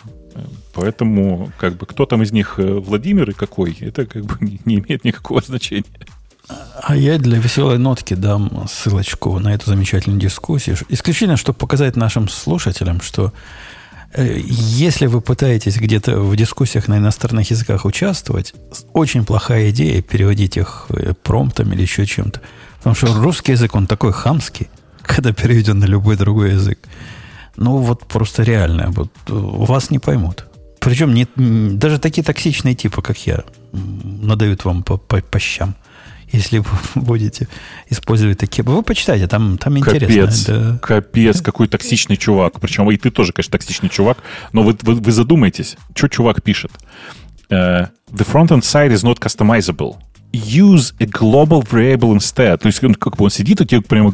Поэтому, 0.73 1.51
как 1.57 1.75
бы, 1.75 1.85
кто 1.85 2.05
там 2.05 2.23
из 2.23 2.31
них 2.31 2.55
э, 2.57 2.79
Владимир 2.79 3.29
и 3.29 3.33
какой, 3.33 3.77
это 3.81 4.05
как 4.05 4.25
бы 4.25 4.37
не 4.65 4.79
имеет 4.79 5.03
никакого 5.03 5.41
значения. 5.41 5.85
А 6.83 6.95
я 6.95 7.17
для 7.17 7.37
веселой 7.37 7.77
нотки 7.77 8.13
дам 8.13 8.67
ссылочку 8.69 9.37
на 9.39 9.53
эту 9.53 9.69
замечательную 9.69 10.19
дискуссию. 10.19 10.77
Исключительно, 10.89 11.37
чтобы 11.37 11.57
показать 11.57 11.95
нашим 11.95 12.27
слушателям, 12.29 13.01
что 13.01 13.31
э, 14.13 14.39
если 14.39 15.05
вы 15.05 15.21
пытаетесь 15.21 15.77
где-то 15.77 16.19
в 16.19 16.35
дискуссиях 16.35 16.87
на 16.87 16.97
иностранных 16.97 17.51
языках 17.51 17.85
участвовать, 17.85 18.53
очень 18.93 19.25
плохая 19.25 19.69
идея 19.69 20.01
переводить 20.01 20.57
их 20.57 20.87
э, 20.89 21.13
промптом 21.21 21.71
или 21.73 21.81
еще 21.81 22.05
чем-то. 22.05 22.41
Потому 22.77 22.95
что 22.95 23.13
русский 23.13 23.51
язык, 23.51 23.75
он 23.75 23.85
такой 23.87 24.13
хамский, 24.13 24.69
когда 25.01 25.33
переведен 25.33 25.79
на 25.79 25.85
любой 25.85 26.15
другой 26.17 26.51
язык. 26.51 26.79
Ну, 27.57 27.77
вот 27.77 28.05
просто 28.07 28.43
реально. 28.43 28.91
Вот, 28.91 29.09
э, 29.27 29.33
вас 29.33 29.89
не 29.89 29.99
поймут. 29.99 30.45
Причем 30.79 31.13
не, 31.13 31.27
даже 31.35 31.99
такие 31.99 32.23
токсичные 32.23 32.73
типы, 32.73 33.01
как 33.01 33.17
я, 33.27 33.43
надают 33.71 34.65
вам 34.65 34.83
по, 34.83 34.97
по, 34.97 35.21
по 35.21 35.39
щам. 35.39 35.75
Если 36.31 36.59
вы 36.59 36.65
будете 36.95 37.47
использовать 37.89 38.39
такие... 38.39 38.63
Вы 38.63 38.81
почитайте, 38.83 39.27
там, 39.27 39.57
там 39.57 39.77
интересно. 39.77 40.07
Капец, 40.07 40.45
да. 40.45 40.79
капец, 40.81 41.41
какой 41.41 41.67
токсичный 41.67 42.17
чувак. 42.17 42.59
Причем 42.59 42.89
и 42.89 42.97
ты 42.97 43.11
тоже, 43.11 43.33
конечно, 43.33 43.51
токсичный 43.51 43.89
чувак. 43.89 44.17
Но 44.53 44.63
вы, 44.63 44.77
вы, 44.81 44.95
вы 44.95 45.11
задумайтесь, 45.11 45.77
что 45.95 46.07
чувак 46.07 46.41
пишет. 46.41 46.71
Uh, 47.49 47.89
the 48.11 48.25
front-end 48.25 48.61
side 48.61 48.91
is 48.93 49.03
not 49.03 49.19
customizable. 49.19 49.97
Use 50.31 50.93
a 50.99 51.05
global 51.05 51.61
variable 51.61 52.15
instead. 52.15 52.57
То 52.59 52.67
есть 52.67 52.81
он 52.83 52.95
как 52.95 53.17
бы 53.17 53.25
он 53.25 53.29
сидит 53.29 53.59
и 53.59 53.65
тебе 53.65 53.81
прямо 53.81 54.13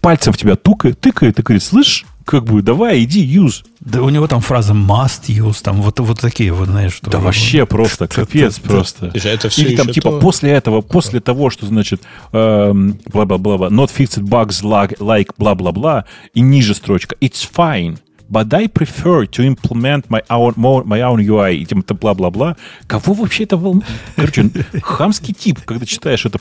пальцем 0.00 0.32
в 0.32 0.38
тебя 0.38 0.54
тукает, 0.56 1.00
тыкает 1.00 1.38
и 1.38 1.42
говорит, 1.42 1.62
слышь, 1.62 2.06
как 2.30 2.44
бы, 2.44 2.62
давай, 2.62 3.02
иди, 3.02 3.26
use. 3.26 3.64
Да 3.80 4.02
у 4.02 4.08
него 4.08 4.28
там 4.28 4.40
фраза 4.40 4.72
must 4.72 5.26
use, 5.26 5.56
там 5.62 5.82
вот, 5.82 5.98
вот 5.98 6.20
такие 6.20 6.52
вот, 6.52 6.68
знаешь, 6.68 6.92
что... 6.92 7.10
Да 7.10 7.18
вообще 7.18 7.66
просто, 7.66 8.06
капец 8.08 8.60
просто. 8.60 9.10
Или 9.56 9.74
там 9.74 9.88
типа 9.88 10.20
после 10.20 10.52
этого, 10.52 10.80
после 10.80 11.18
того, 11.18 11.50
что 11.50 11.66
значит 11.66 12.02
бла-бла-бла, 12.30 13.68
not 13.68 13.90
fixed 13.92 14.22
bugs 14.22 14.62
like 14.62 15.30
bla-бла-бла, 15.36 16.04
и 16.32 16.40
ниже 16.40 16.76
строчка, 16.76 17.16
it's 17.20 17.44
fine, 17.52 17.98
but 18.28 18.54
I 18.54 18.68
prefer 18.68 19.26
to 19.26 19.44
implement 19.44 20.04
my 20.08 20.22
own, 20.28 20.54
my 20.56 21.00
own 21.00 21.16
UI, 21.16 21.56
и 21.56 21.66
тем-то 21.66 21.94
бла-бла-бла. 21.94 22.56
Кого 22.86 23.14
вообще 23.14 23.42
это 23.42 23.56
волнует? 23.56 23.86
Короче, 24.14 24.50
хамский 24.82 25.34
тип, 25.34 25.58
когда 25.64 25.84
читаешь 25.84 26.24
это, 26.24 26.38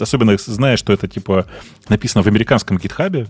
особенно 0.00 0.36
зная, 0.36 0.76
что 0.76 0.92
это, 0.92 1.08
типа, 1.08 1.46
написано 1.88 2.22
в 2.22 2.26
американском 2.26 2.76
гитхабе, 2.76 3.26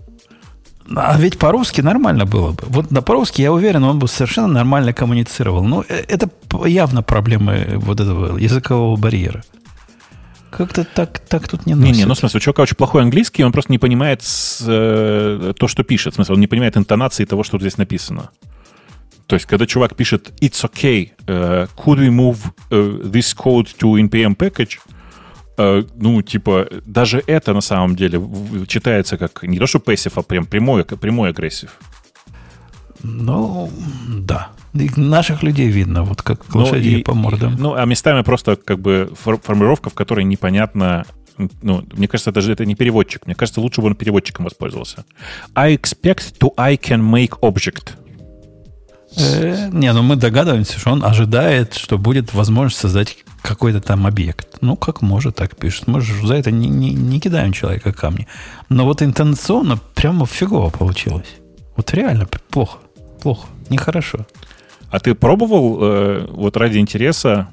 а 0.93 1.17
ведь 1.17 1.39
по-русски 1.39 1.81
нормально 1.81 2.25
было 2.25 2.51
бы. 2.51 2.63
Вот 2.67 2.91
на 2.91 3.01
по-русски, 3.01 3.41
я 3.41 3.51
уверен, 3.51 3.83
он 3.83 3.99
бы 3.99 4.07
совершенно 4.07 4.47
нормально 4.47 4.93
коммуницировал. 4.93 5.63
Но 5.63 5.83
э, 5.87 6.03
это 6.07 6.29
явно 6.65 7.01
проблемы 7.01 7.73
вот 7.77 7.99
этого 7.99 8.37
языкового 8.37 8.95
барьера. 8.95 9.43
Как-то 10.51 10.85
так, 10.85 11.19
так 11.19 11.47
тут 11.47 11.65
не 11.65 11.73
носит. 11.73 11.93
Не, 11.93 11.99
не, 11.99 12.05
ну, 12.05 12.13
в 12.13 12.17
смысле, 12.17 12.37
у 12.37 12.41
чувака 12.41 12.61
очень 12.63 12.75
плохой 12.75 13.01
английский, 13.01 13.43
он 13.43 13.51
просто 13.51 13.71
не 13.71 13.79
понимает 13.79 14.21
с, 14.21 14.63
э, 14.65 15.53
то, 15.57 15.67
что 15.67 15.83
пишет. 15.83 16.13
В 16.13 16.15
смысле, 16.15 16.35
он 16.35 16.39
не 16.39 16.47
понимает 16.47 16.77
интонации 16.77 17.25
того, 17.25 17.43
что 17.43 17.59
здесь 17.59 17.77
написано. 17.77 18.29
То 19.27 19.35
есть, 19.35 19.47
когда 19.47 19.65
чувак 19.65 19.95
пишет 19.95 20.33
«It's 20.39 20.63
okay, 20.63 21.09
uh, 21.25 21.67
could 21.75 21.97
we 21.97 22.09
move 22.09 22.37
uh, 22.69 23.01
this 23.11 23.35
code 23.35 23.67
to 23.79 23.99
NPM 23.99 24.35
package?» 24.35 24.77
Uh, 25.57 25.89
Ну, 25.95 26.21
типа, 26.21 26.67
даже 26.85 27.23
это 27.27 27.53
на 27.53 27.61
самом 27.61 27.95
деле 27.95 28.21
читается 28.67 29.17
как 29.17 29.43
не 29.43 29.59
то, 29.59 29.67
что 29.67 29.79
пассив, 29.79 30.17
а 30.17 30.21
прям 30.21 30.45
прямой, 30.45 30.83
прямой 30.83 31.29
агрессив. 31.29 31.69
Ну, 33.03 33.69
да. 34.07 34.49
И 34.73 34.89
наших 34.97 35.43
людей 35.43 35.67
видно, 35.67 36.03
вот 36.03 36.21
как 36.21 36.53
ну, 36.53 36.61
лошади 36.61 37.03
по 37.03 37.13
мордам. 37.13 37.55
Ну, 37.59 37.73
а 37.73 37.85
местами 37.85 38.23
просто 38.23 38.55
как 38.55 38.79
бы 38.79 39.11
формулировка, 39.21 39.89
в 39.89 39.93
которой 39.93 40.25
непонятно 40.25 41.05
ну, 41.61 41.83
мне 41.91 42.07
кажется, 42.07 42.31
даже 42.31 42.53
это 42.53 42.65
не 42.65 42.75
переводчик. 42.75 43.25
Мне 43.25 43.35
кажется, 43.35 43.61
лучше 43.61 43.81
бы 43.81 43.87
он 43.87 43.95
переводчиком 43.95 44.45
воспользовался. 44.45 45.05
I 45.53 45.75
expect 45.75 46.39
to 46.39 46.53
I 46.57 46.77
can 46.77 47.01
make 47.01 47.39
object. 47.41 47.93
Э, 49.17 49.69
не, 49.71 49.91
ну 49.93 50.01
мы 50.01 50.15
догадываемся, 50.15 50.79
что 50.79 50.91
он 50.91 51.03
ожидает, 51.03 51.73
что 51.73 51.97
будет 51.97 52.33
возможность 52.33 52.79
создать 52.79 53.17
какой-то 53.41 53.79
там 53.79 54.07
объект. 54.07 54.57
Ну, 54.61 54.75
как 54.75 55.01
может, 55.01 55.35
так 55.35 55.55
пишет. 55.55 55.87
Мы 55.87 56.01
же 56.01 56.25
за 56.25 56.35
это 56.35 56.51
не, 56.51 56.67
не, 56.67 56.93
не 56.93 57.19
кидаем 57.19 57.53
человека 57.53 57.93
камни. 57.93 58.27
Но 58.69 58.85
вот 58.85 59.01
интонационно 59.01 59.77
прямо 59.93 60.25
фигово 60.25 60.69
получилось. 60.69 61.35
Вот 61.75 61.93
реально 61.93 62.27
плохо. 62.49 62.79
Плохо. 63.21 63.47
Нехорошо. 63.69 64.25
А 64.89 64.99
ты 64.99 65.13
пробовал 65.13 65.77
э, 65.81 66.27
вот 66.31 66.57
ради 66.57 66.77
интереса, 66.77 67.49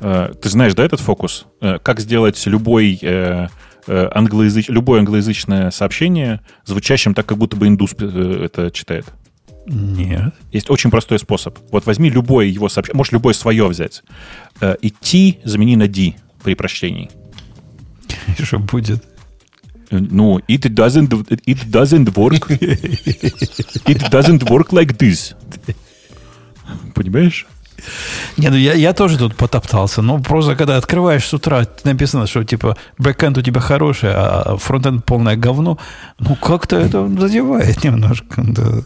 э, 0.00 0.32
ты 0.40 0.48
знаешь, 0.48 0.74
да, 0.74 0.84
этот 0.84 1.00
фокус? 1.00 1.46
Э, 1.60 1.78
как 1.82 2.00
сделать 2.00 2.40
любой, 2.46 2.98
э, 3.02 3.48
э, 3.86 4.08
англоязыч, 4.14 4.68
любое 4.68 5.00
англоязычное 5.00 5.70
сообщение 5.70 6.40
звучащим 6.64 7.14
так, 7.14 7.26
как 7.26 7.38
будто 7.38 7.56
бы 7.56 7.66
индус 7.66 7.94
э, 7.98 8.44
это 8.44 8.70
читает? 8.70 9.06
Нет. 9.66 10.34
Есть 10.52 10.70
очень 10.70 10.90
простой 10.90 11.18
способ. 11.18 11.58
Вот 11.70 11.86
возьми 11.86 12.10
любое 12.10 12.46
его 12.46 12.68
сообщение, 12.68 12.96
можешь 12.96 13.12
любое 13.12 13.34
свое 13.34 13.66
взять. 13.68 14.02
Э, 14.60 14.76
и 14.80 14.90
T 14.90 15.38
замени 15.44 15.76
на 15.76 15.86
D 15.86 16.14
при 16.42 16.54
прочтении. 16.54 17.10
И 18.38 18.42
что 18.42 18.58
будет? 18.58 19.04
Ну, 19.90 20.38
it 20.46 20.62
doesn't, 20.72 21.10
it 21.46 21.70
doesn't 21.70 22.14
work. 22.14 22.48
It 23.86 24.08
doesn't 24.10 24.48
work 24.48 24.72
like 24.72 24.96
this. 24.98 25.34
Понимаешь? 26.94 27.46
Не, 28.36 28.48
ну 28.48 28.56
я, 28.56 28.74
я 28.74 28.92
тоже 28.92 29.18
тут 29.18 29.34
потоптался. 29.34 30.02
Но 30.02 30.18
просто 30.18 30.56
когда 30.56 30.76
открываешь 30.76 31.24
с 31.24 31.34
утра, 31.34 31.66
написано, 31.84 32.26
что 32.26 32.44
типа 32.44 32.76
бэкэнд 32.98 33.38
у 33.38 33.42
тебя 33.42 33.60
хороший, 33.60 34.10
а 34.12 34.56
фронтенд 34.58 35.04
полное 35.04 35.36
говно. 35.36 35.78
Ну, 36.18 36.36
как-то 36.36 36.76
это 36.76 37.08
задевает 37.08 37.84
немножко. 37.84 38.42
Да. 38.42 38.82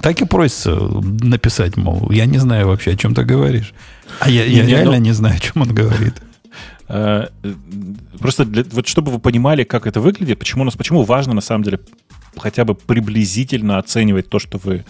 Так 0.00 0.20
и 0.20 0.24
просится 0.24 0.74
написать, 0.74 1.76
мол, 1.76 2.10
я 2.10 2.26
не 2.26 2.38
знаю 2.38 2.68
вообще, 2.68 2.92
о 2.92 2.96
чем 2.96 3.14
ты 3.14 3.24
говоришь. 3.24 3.72
А 4.20 4.30
я, 4.30 4.44
я 4.44 4.64
не, 4.64 4.70
реально 4.70 4.92
но... 4.92 4.98
не 4.98 5.12
знаю, 5.12 5.36
о 5.36 5.40
чем 5.40 5.62
он 5.62 5.74
говорит. 5.74 6.14
Э, 6.88 7.28
просто 8.18 8.44
для, 8.44 8.64
вот 8.70 8.86
чтобы 8.86 9.12
вы 9.12 9.18
понимали, 9.18 9.64
как 9.64 9.86
это 9.86 10.00
выглядит, 10.00 10.38
почему, 10.38 10.62
у 10.62 10.64
нас, 10.64 10.76
почему 10.76 11.04
важно 11.04 11.34
на 11.34 11.40
самом 11.40 11.64
деле 11.64 11.80
хотя 12.36 12.64
бы 12.64 12.74
приблизительно 12.74 13.78
оценивать 13.78 14.28
то, 14.28 14.38
что 14.38 14.58
вы 14.62 14.84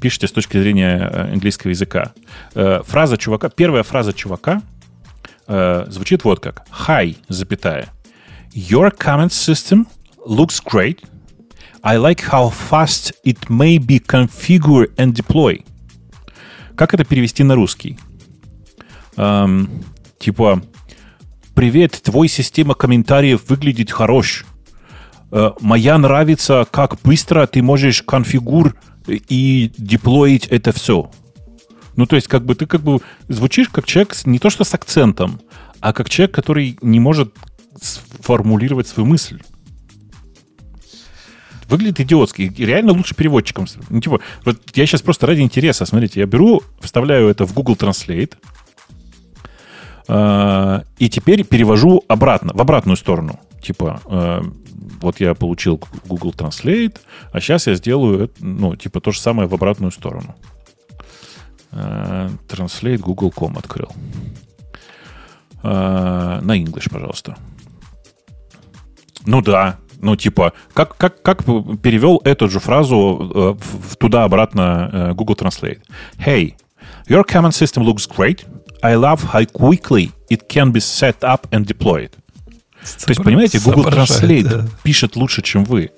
пишете 0.00 0.26
с 0.26 0.32
точки 0.32 0.58
зрения 0.58 0.98
э, 0.98 1.32
английского 1.32 1.70
языка. 1.70 2.12
Э, 2.54 2.82
фраза 2.86 3.16
чувака, 3.16 3.48
первая 3.48 3.82
фраза 3.82 4.12
чувака 4.12 4.62
звучит 5.48 6.24
вот 6.24 6.40
как. 6.40 6.66
Hi, 6.88 7.16
запятая. 7.28 7.86
Your 8.52 8.92
comment 8.92 9.30
system 9.30 9.86
looks 10.26 10.60
great. 10.60 11.04
I 11.84 11.98
like 11.98 12.20
how 12.32 12.50
fast 12.50 13.14
it 13.24 13.48
may 13.48 13.78
be 13.78 14.04
configure 14.04 14.92
and 14.96 15.12
deploy. 15.12 15.64
Как 16.74 16.94
это 16.94 17.04
перевести 17.04 17.44
на 17.44 17.54
русский? 17.54 17.96
Эм, 19.16 19.84
типа, 20.18 20.60
Привет, 21.56 22.02
твой 22.02 22.28
система 22.28 22.74
комментариев 22.74 23.48
выглядит 23.48 23.90
хорош. 23.90 24.44
Э, 25.32 25.52
моя 25.62 25.96
нравится, 25.96 26.66
как 26.70 27.00
быстро 27.02 27.46
ты 27.46 27.62
можешь 27.62 28.02
конфигур 28.02 28.74
и 29.06 29.72
деплоить 29.76 30.46
это 30.46 30.72
все. 30.72 31.10
Ну, 31.96 32.06
то 32.06 32.16
есть, 32.16 32.28
как 32.28 32.44
бы 32.44 32.54
ты 32.54 32.66
как 32.66 32.82
бы 32.82 33.00
звучишь 33.28 33.68
как 33.68 33.86
человек 33.86 34.14
не 34.26 34.38
то 34.38 34.50
что 34.50 34.64
с 34.64 34.74
акцентом, 34.74 35.40
а 35.80 35.92
как 35.92 36.10
человек, 36.10 36.34
который 36.34 36.78
не 36.82 37.00
может 37.00 37.34
сформулировать 37.80 38.86
свою 38.86 39.08
мысль. 39.08 39.40
Выглядит 41.68 42.00
идиотски. 42.00 42.52
Реально 42.58 42.92
лучше 42.92 43.14
переводчиком. 43.14 43.66
Ну, 43.88 44.00
типа, 44.00 44.20
вот 44.44 44.60
я 44.74 44.86
сейчас 44.86 45.02
просто 45.02 45.26
ради 45.26 45.40
интереса, 45.40 45.84
смотрите, 45.84 46.20
я 46.20 46.26
беру, 46.26 46.62
вставляю 46.80 47.28
это 47.28 47.44
в 47.44 47.52
Google 47.54 47.74
Translate, 47.74 48.34
и 50.08 51.08
теперь 51.08 51.44
перевожу 51.44 52.04
обратно, 52.06 52.52
в 52.54 52.60
обратную 52.60 52.96
сторону. 52.96 53.40
Типа, 53.60 54.00
э, 54.06 54.40
вот 55.00 55.18
я 55.18 55.34
получил 55.34 55.80
Google 56.04 56.30
Translate, 56.30 56.96
а 57.32 57.40
сейчас 57.40 57.66
я 57.66 57.74
сделаю, 57.74 58.30
ну, 58.38 58.76
типа, 58.76 59.00
то 59.00 59.10
же 59.10 59.20
самое 59.20 59.48
в 59.48 59.54
обратную 59.54 59.90
сторону. 59.90 60.36
Э, 61.72 62.28
Translate 62.48 62.98
Google.com 62.98 63.58
открыл. 63.58 63.90
На 65.62 66.40
English, 66.40 66.88
пожалуйста. 66.88 67.36
Ну 69.24 69.42
да, 69.42 69.78
ну 70.00 70.14
типа, 70.14 70.52
как, 70.72 70.96
как, 70.96 71.20
как 71.22 71.44
перевел 71.44 72.20
эту 72.24 72.48
же 72.48 72.60
фразу 72.60 73.58
туда-обратно 73.98 75.12
Google 75.16 75.34
Translate? 75.34 75.80
Hey, 76.18 76.54
your 77.08 77.24
command 77.26 77.50
system 77.50 77.82
looks 77.82 78.06
great. 78.06 78.44
I 78.86 78.94
love 78.94 79.24
how 79.32 79.44
quickly 79.44 80.12
it 80.30 80.48
can 80.48 80.70
be 80.70 80.80
set 80.80 81.16
up 81.22 81.48
and 81.50 81.66
deployed. 81.66 82.10
То 83.04 83.10
есть, 83.10 83.22
понимаете, 83.22 83.58
Google 83.58 83.86
Translate 83.90 84.48
да. 84.48 84.68
пишет 84.84 85.16
лучше, 85.16 85.42
чем 85.42 85.64
вы. 85.64 85.90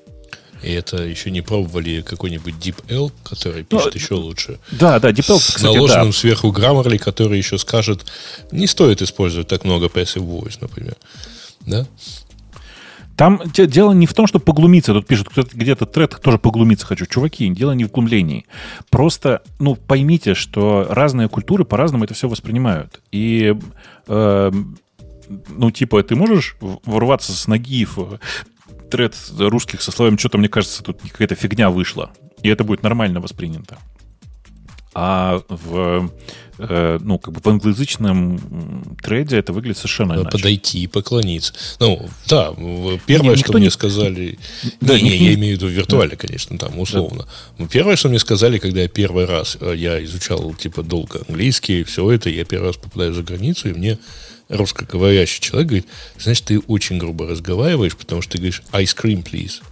И 0.62 0.72
это 0.72 0.96
еще 1.02 1.30
не 1.30 1.42
пробовали 1.42 2.00
какой-нибудь 2.00 2.54
DeepL, 2.54 3.12
который 3.22 3.62
пишет 3.62 3.94
ну, 3.94 4.00
еще 4.00 4.14
лучше. 4.14 4.58
Да, 4.72 4.98
да, 4.98 5.10
DeepL, 5.10 5.38
С 5.38 5.46
кстати, 5.46 5.64
наложенным 5.64 6.06
да. 6.06 6.12
сверху 6.12 6.50
Grammarly, 6.50 6.98
который 6.98 7.38
еще 7.38 7.58
скажет, 7.58 8.06
не 8.50 8.66
стоит 8.66 9.02
использовать 9.02 9.48
так 9.48 9.64
много 9.64 9.86
passive 9.86 10.26
voice, 10.26 10.56
например. 10.60 10.96
Да? 11.66 11.86
Там 13.18 13.40
дело 13.52 13.92
не 13.92 14.06
в 14.06 14.14
том, 14.14 14.28
что 14.28 14.38
поглумиться. 14.38 14.92
Тут 14.92 15.08
пишут 15.08 15.28
где-то 15.34 15.86
тред, 15.86 16.20
тоже 16.22 16.38
поглумиться 16.38 16.86
хочу. 16.86 17.04
Чуваки, 17.04 17.48
дело 17.48 17.72
не 17.72 17.84
в 17.84 17.90
глумлении. 17.90 18.46
Просто, 18.90 19.42
ну, 19.58 19.74
поймите, 19.74 20.34
что 20.34 20.86
разные 20.88 21.28
культуры 21.28 21.64
по-разному 21.64 22.04
это 22.04 22.14
все 22.14 22.28
воспринимают. 22.28 23.00
И, 23.10 23.56
э, 24.06 24.52
ну, 25.48 25.70
типа, 25.72 26.00
ты 26.04 26.14
можешь 26.14 26.56
ворваться 26.60 27.32
с 27.32 27.48
ноги 27.48 27.86
в 27.86 28.20
тред 28.88 29.16
русских 29.36 29.82
со 29.82 29.90
словами, 29.90 30.16
что-то, 30.16 30.38
мне 30.38 30.48
кажется, 30.48 30.84
тут 30.84 31.00
какая-то 31.02 31.34
фигня 31.34 31.70
вышла. 31.70 32.12
И 32.44 32.48
это 32.48 32.62
будет 32.62 32.84
нормально 32.84 33.20
воспринято. 33.20 33.78
А 34.94 35.42
в 35.48 36.10
Э, 36.58 36.98
ну, 37.00 37.18
как 37.18 37.34
бы 37.34 37.40
в 37.40 37.46
англоязычном 37.46 38.96
трейде 39.00 39.38
это 39.38 39.52
выглядит 39.52 39.78
совершенно 39.78 40.14
иначе. 40.14 40.30
подойти 40.30 40.80
и 40.80 40.86
поклониться. 40.88 41.52
Ну, 41.78 42.08
да, 42.28 42.52
первое, 43.06 43.36
не, 43.36 43.42
что 43.42 43.52
мне 43.52 43.66
не... 43.66 43.70
сказали... 43.70 44.38
Да, 44.80 44.98
не, 44.98 45.10
не, 45.10 45.16
я 45.16 45.34
имею 45.34 45.56
в 45.56 45.62
виду 45.62 45.68
виртуально, 45.68 46.16
конечно, 46.16 46.58
там, 46.58 46.78
условно. 46.78 47.28
Да. 47.58 47.66
Первое, 47.66 47.96
что 47.96 48.08
мне 48.08 48.18
сказали, 48.18 48.58
когда 48.58 48.80
я 48.80 48.88
первый 48.88 49.24
раз, 49.26 49.56
э, 49.60 49.74
я 49.76 50.02
изучал, 50.04 50.52
типа, 50.54 50.82
долго 50.82 51.22
английский, 51.28 51.84
все 51.84 52.10
это, 52.10 52.28
я 52.28 52.44
первый 52.44 52.66
раз 52.66 52.76
попадаю 52.76 53.14
за 53.14 53.22
границу, 53.22 53.68
и 53.68 53.72
мне 53.72 53.98
русскоговорящий 54.48 55.40
человек 55.40 55.68
говорит, 55.68 55.86
знаешь, 56.18 56.40
ты 56.40 56.58
очень 56.58 56.98
грубо 56.98 57.26
разговариваешь, 57.26 57.96
потому 57.96 58.20
что 58.22 58.32
ты 58.32 58.38
говоришь 58.38 58.62
ice 58.72 58.96
cream, 58.96 59.22
please. 59.22 59.62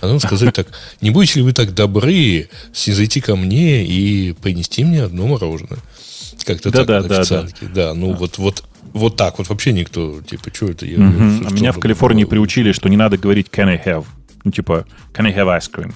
А 0.00 0.06
надо 0.06 0.18
сказать 0.18 0.54
так, 0.54 0.68
не 1.00 1.10
будете 1.10 1.40
ли 1.40 1.42
вы 1.42 1.52
так 1.52 1.74
добры 1.74 2.48
зайти 2.74 3.20
ко 3.20 3.36
мне 3.36 3.84
и 3.84 4.32
принести 4.32 4.84
мне 4.84 5.02
одно 5.02 5.26
мороженое? 5.26 5.78
Как-то 6.44 6.70
да, 6.70 6.84
так, 6.84 7.08
да, 7.08 7.24
да, 7.24 7.42
да. 7.42 7.68
Да, 7.74 7.94
ну 7.94 8.12
а. 8.12 8.16
вот, 8.16 8.38
вот, 8.38 8.64
вот 8.92 9.16
так 9.16 9.38
вот 9.38 9.48
вообще 9.48 9.72
никто, 9.72 10.20
типа, 10.22 10.50
что 10.54 10.66
это? 10.66 10.86
Я, 10.86 10.98
угу. 10.98 11.46
а 11.46 11.50
меня 11.50 11.72
в 11.72 11.80
Калифорнии 11.80 12.24
было? 12.24 12.30
приучили, 12.30 12.72
что 12.72 12.88
не 12.88 12.96
надо 12.96 13.16
говорить 13.16 13.48
can 13.50 13.68
I 13.68 13.82
have? 13.84 14.04
Ну, 14.44 14.52
типа, 14.52 14.86
can 15.12 15.26
I 15.26 15.32
have 15.32 15.48
ice 15.58 15.70
cream? 15.72 15.92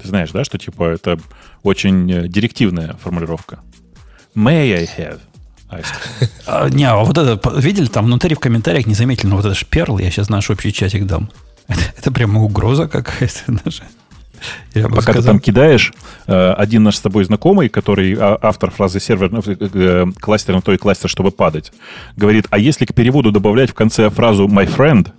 Ты 0.00 0.08
знаешь, 0.08 0.30
да, 0.30 0.44
что 0.44 0.58
типа 0.58 0.84
это 0.84 1.18
очень 1.62 2.10
э, 2.10 2.28
директивная 2.28 2.96
формулировка. 3.02 3.60
May 4.34 4.72
I 4.72 4.88
have? 4.96 5.20
А, 6.46 6.68
не, 6.68 6.84
а 6.84 6.96
вот 6.96 7.16
это, 7.16 7.40
видели, 7.58 7.86
там 7.86 8.06
внутри 8.06 8.34
в 8.34 8.40
комментариях 8.40 8.86
не 8.86 8.94
заметили, 8.94 9.28
но 9.28 9.36
вот 9.36 9.44
это 9.44 9.54
шперл, 9.54 9.98
я 9.98 10.10
сейчас 10.10 10.28
наш 10.28 10.50
общий 10.50 10.72
чатик 10.72 11.06
дам. 11.06 11.30
Это, 11.70 11.80
это 11.96 12.10
прямо 12.12 12.42
угроза 12.42 12.88
какая-то 12.88 13.52
даже. 13.64 13.82
Я 14.74 14.88
Пока 14.88 15.02
сказал. 15.02 15.22
ты 15.22 15.26
там 15.28 15.38
кидаешь, 15.38 15.92
э, 16.26 16.52
один 16.52 16.82
наш 16.82 16.96
с 16.96 17.00
тобой 17.00 17.24
знакомый, 17.24 17.68
который 17.68 18.16
а, 18.18 18.38
автор 18.40 18.70
фразы 18.70 18.98
сервер, 18.98 19.30
ну, 19.30 19.42
э, 19.46 20.06
кластер 20.18 20.54
на 20.54 20.62
то 20.62 20.72
и 20.72 20.78
кластер, 20.78 21.10
чтобы 21.10 21.30
падать, 21.30 21.72
говорит, 22.16 22.46
а 22.50 22.58
если 22.58 22.86
к 22.86 22.94
переводу 22.94 23.32
добавлять 23.32 23.70
в 23.70 23.74
конце 23.74 24.08
фразу 24.08 24.46
my 24.46 24.66
friend, 24.66 25.12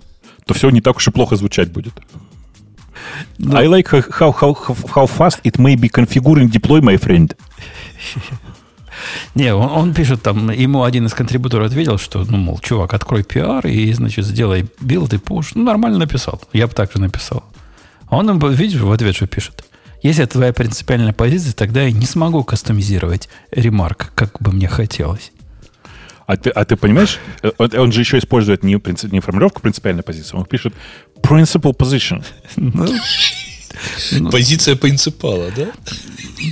то 0.44 0.54
все 0.54 0.70
не 0.70 0.80
так 0.80 0.96
уж 0.96 1.06
и 1.06 1.10
плохо 1.12 1.36
звучать 1.36 1.70
будет. 1.70 1.94
No. 3.38 3.52
Ну. 3.52 3.56
I 3.56 3.66
like 3.66 3.88
how, 3.90 4.32
how, 4.32 4.54
how 4.94 5.06
fast 5.06 5.40
it 5.44 5.58
may 5.58 5.76
be 5.76 5.88
configure 5.88 6.35
and 6.35 6.50
deploy, 6.50 6.80
my 6.80 6.96
friend. 6.96 7.34
Не, 9.34 9.54
он, 9.54 9.70
он 9.70 9.94
пишет 9.94 10.22
там, 10.22 10.50
ему 10.50 10.84
один 10.84 11.06
из 11.06 11.14
контрибуторов 11.14 11.66
ответил, 11.66 11.98
что, 11.98 12.24
ну, 12.28 12.36
мол, 12.36 12.58
чувак, 12.58 12.94
открой 12.94 13.22
PR 13.22 13.68
и, 13.70 13.92
значит, 13.92 14.24
сделай 14.24 14.66
build 14.80 15.12
и 15.14 15.18
push. 15.18 15.54
Ну, 15.54 15.64
нормально 15.64 15.98
написал. 15.98 16.40
Я 16.52 16.66
бы 16.66 16.74
так 16.74 16.92
же 16.92 17.00
написал. 17.00 17.44
Он, 18.08 18.38
видишь, 18.50 18.80
в 18.80 18.92
ответ 18.92 19.16
что 19.16 19.26
пишет. 19.26 19.64
Если 20.02 20.24
это 20.24 20.32
твоя 20.34 20.52
принципиальная 20.52 21.12
позиция, 21.12 21.52
тогда 21.52 21.82
я 21.82 21.92
не 21.92 22.06
смогу 22.06 22.42
кастомизировать 22.42 23.28
ремарк, 23.52 24.12
как 24.14 24.40
бы 24.40 24.52
мне 24.52 24.68
хотелось. 24.68 25.30
А 26.26 26.36
ты, 26.36 26.50
а 26.50 26.64
ты 26.64 26.76
понимаешь, 26.76 27.18
он, 27.58 27.70
он 27.76 27.92
же 27.92 28.00
еще 28.00 28.18
использует 28.18 28.64
не, 28.64 28.78
принцип, 28.78 29.12
не 29.12 29.20
формулировку 29.20 29.60
принципиальной 29.60 30.02
позиции, 30.02 30.36
он 30.36 30.44
пишет 30.44 30.74
principal 31.22 31.76
position. 31.76 32.24
Ну, 34.12 34.30
Позиция 34.30 34.76
принципала, 34.76 35.50
да? 35.56 35.68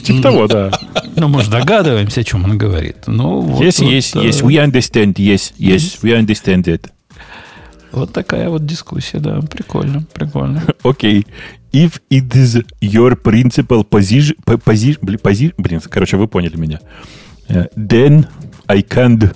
Типа 0.04 0.22
того, 0.22 0.46
да. 0.46 0.70
Ну, 1.16 1.28
мы 1.28 1.42
же 1.42 1.50
догадываемся, 1.50 2.20
о 2.20 2.24
чем 2.24 2.44
он 2.44 2.58
говорит. 2.58 2.96
Ну, 3.06 3.40
вот, 3.40 3.62
yes, 3.62 3.82
вот, 3.82 3.92
yes, 3.92 4.14
yes, 4.14 4.42
we 4.42 4.64
understand, 4.64 5.14
yes, 5.14 5.52
yes, 5.58 5.98
we 6.02 6.18
understand 6.18 6.64
it. 6.64 6.90
Вот 7.92 8.12
такая 8.12 8.48
вот 8.48 8.64
дискуссия, 8.66 9.18
да. 9.18 9.40
Прикольно, 9.40 10.04
прикольно. 10.12 10.62
Окей. 10.82 11.20
Okay. 11.20 11.26
If 11.72 12.00
it 12.10 12.28
is 12.34 12.64
your 12.80 13.16
principal 13.16 13.84
position, 13.84 14.36
position, 14.44 14.98
position, 15.22 15.54
блин, 15.56 15.80
короче, 15.88 16.16
вы 16.16 16.26
поняли 16.26 16.56
меня. 16.56 16.80
Э, 17.48 17.66
then 17.76 18.26
I 18.66 18.82
can't 18.82 19.34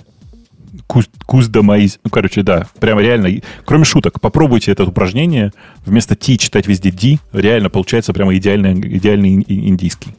Куздамайз. 0.87 1.99
Ну, 2.03 2.09
короче, 2.09 2.43
да, 2.43 2.67
прямо 2.79 3.01
реально. 3.01 3.41
Кроме 3.65 3.85
шуток, 3.85 4.21
попробуйте 4.21 4.71
это 4.71 4.83
упражнение. 4.83 5.51
Вместо 5.85 6.15
T 6.15 6.37
читать 6.37 6.67
везде 6.67 6.91
D. 6.91 7.19
Реально 7.33 7.69
получается 7.69 8.13
прямо 8.13 8.35
идеальный, 8.37 8.73
идеальный 8.97 9.43
индийский. 9.47 10.15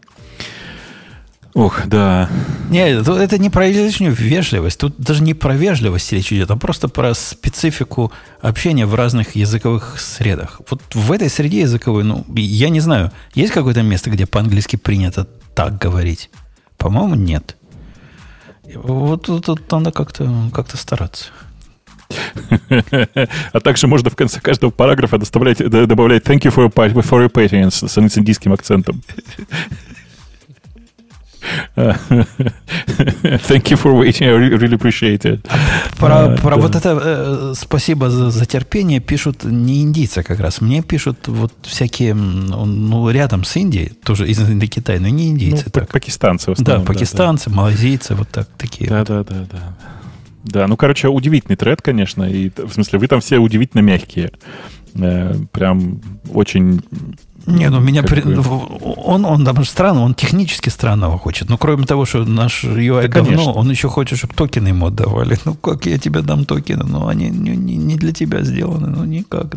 Ох, 1.54 1.86
да. 1.86 2.28
Не, 2.68 2.90
это 2.90 3.38
не 3.38 3.48
про 3.48 3.70
излишнюю 3.70 4.12
вежливость. 4.12 4.78
Тут 4.78 4.96
даже 4.98 5.22
не 5.22 5.32
про 5.32 5.54
вежливость 5.54 6.12
речь 6.12 6.30
идет, 6.30 6.50
а 6.50 6.56
просто 6.56 6.88
про 6.88 7.14
специфику 7.14 8.12
общения 8.42 8.84
в 8.84 8.94
разных 8.94 9.36
языковых 9.36 9.98
средах. 9.98 10.60
Вот 10.68 10.82
в 10.92 11.12
этой 11.12 11.30
среде 11.30 11.60
языковой, 11.60 12.04
ну, 12.04 12.26
я 12.34 12.68
не 12.68 12.80
знаю, 12.80 13.10
есть 13.34 13.54
какое-то 13.54 13.82
место, 13.82 14.10
где 14.10 14.26
по-английски 14.26 14.76
принято 14.76 15.26
так 15.54 15.78
говорить? 15.78 16.28
По-моему, 16.76 17.14
нет. 17.14 17.56
Вот 18.74 19.22
тут 19.22 19.70
надо 19.70 19.92
как-то 19.92 20.30
как 20.52 20.68
стараться. 20.76 21.26
А 23.52 23.60
также 23.60 23.86
можно 23.86 24.10
в 24.10 24.16
конце 24.16 24.40
каждого 24.40 24.70
параграфа 24.70 25.18
добавлять 25.18 25.58
thank 26.24 26.42
you 26.42 26.54
for 26.54 26.70
your 26.70 27.30
patience 27.30 27.88
с 27.88 28.18
индийским 28.18 28.52
акцентом. 28.52 29.02
Thank 33.48 33.70
you 33.70 33.76
for 33.76 33.92
waiting. 33.92 34.28
I 34.28 34.32
really 34.32 34.74
appreciate 34.74 35.24
it. 35.24 35.46
Про, 35.98 36.08
uh, 36.08 36.40
про 36.40 36.56
да. 36.56 36.62
вот 36.62 36.74
это 36.76 37.00
э, 37.02 37.52
спасибо 37.54 38.10
за, 38.10 38.30
за 38.30 38.46
терпение 38.46 39.00
пишут 39.00 39.44
не 39.44 39.82
индийцы 39.82 40.22
как 40.22 40.40
раз. 40.40 40.60
Мне 40.60 40.82
пишут 40.82 41.28
вот 41.28 41.52
всякие, 41.62 42.14
ну, 42.14 43.10
рядом 43.10 43.44
с 43.44 43.56
Индией, 43.56 43.92
тоже 44.04 44.28
из 44.28 44.40
Индокитая, 44.40 45.00
но 45.00 45.08
не 45.08 45.28
индийцы. 45.28 45.64
Ну, 45.66 45.70
так. 45.72 45.88
Пакистанцы 45.90 46.50
в 46.50 46.54
основном. 46.54 46.84
Да, 46.84 46.92
пакистанцы, 46.92 47.50
да. 47.50 47.56
малазийцы, 47.56 48.14
вот 48.14 48.28
так, 48.28 48.48
такие. 48.58 48.88
Да, 48.90 48.98
вот. 48.98 49.08
да, 49.08 49.22
да, 49.24 49.46
да. 49.50 49.76
Да, 50.44 50.68
ну, 50.68 50.76
короче, 50.76 51.08
удивительный 51.08 51.56
тред, 51.56 51.82
конечно. 51.82 52.22
И, 52.22 52.50
в 52.56 52.72
смысле, 52.72 53.00
вы 53.00 53.08
там 53.08 53.20
все 53.20 53.38
удивительно 53.38 53.80
мягкие. 53.80 54.30
Э, 54.98 55.34
прям 55.52 56.00
очень 56.32 56.82
не, 57.46 57.70
ну 57.70 57.80
меня 57.80 58.02
при... 58.02 58.22
он, 58.22 59.24
он 59.24 59.44
там 59.44 59.64
странно, 59.64 60.02
он 60.02 60.14
технически 60.14 60.68
странного 60.68 61.16
хочет. 61.16 61.48
Но 61.48 61.56
кроме 61.56 61.86
того, 61.86 62.04
что 62.04 62.24
наш 62.24 62.64
UI 62.64 63.02
да, 63.02 63.08
говно, 63.08 63.30
конечно. 63.30 63.52
он 63.52 63.70
еще 63.70 63.88
хочет, 63.88 64.18
чтобы 64.18 64.34
токены 64.34 64.68
ему 64.68 64.86
отдавали. 64.86 65.38
Ну, 65.44 65.54
как 65.54 65.86
я 65.86 65.96
тебе 65.96 66.22
дам 66.22 66.44
токены? 66.44 66.84
Ну, 66.84 67.06
они 67.06 67.30
не, 67.30 67.56
не 67.56 67.94
для 67.96 68.12
тебя 68.12 68.42
сделаны, 68.42 68.88
ну 68.88 69.04
никак. 69.04 69.54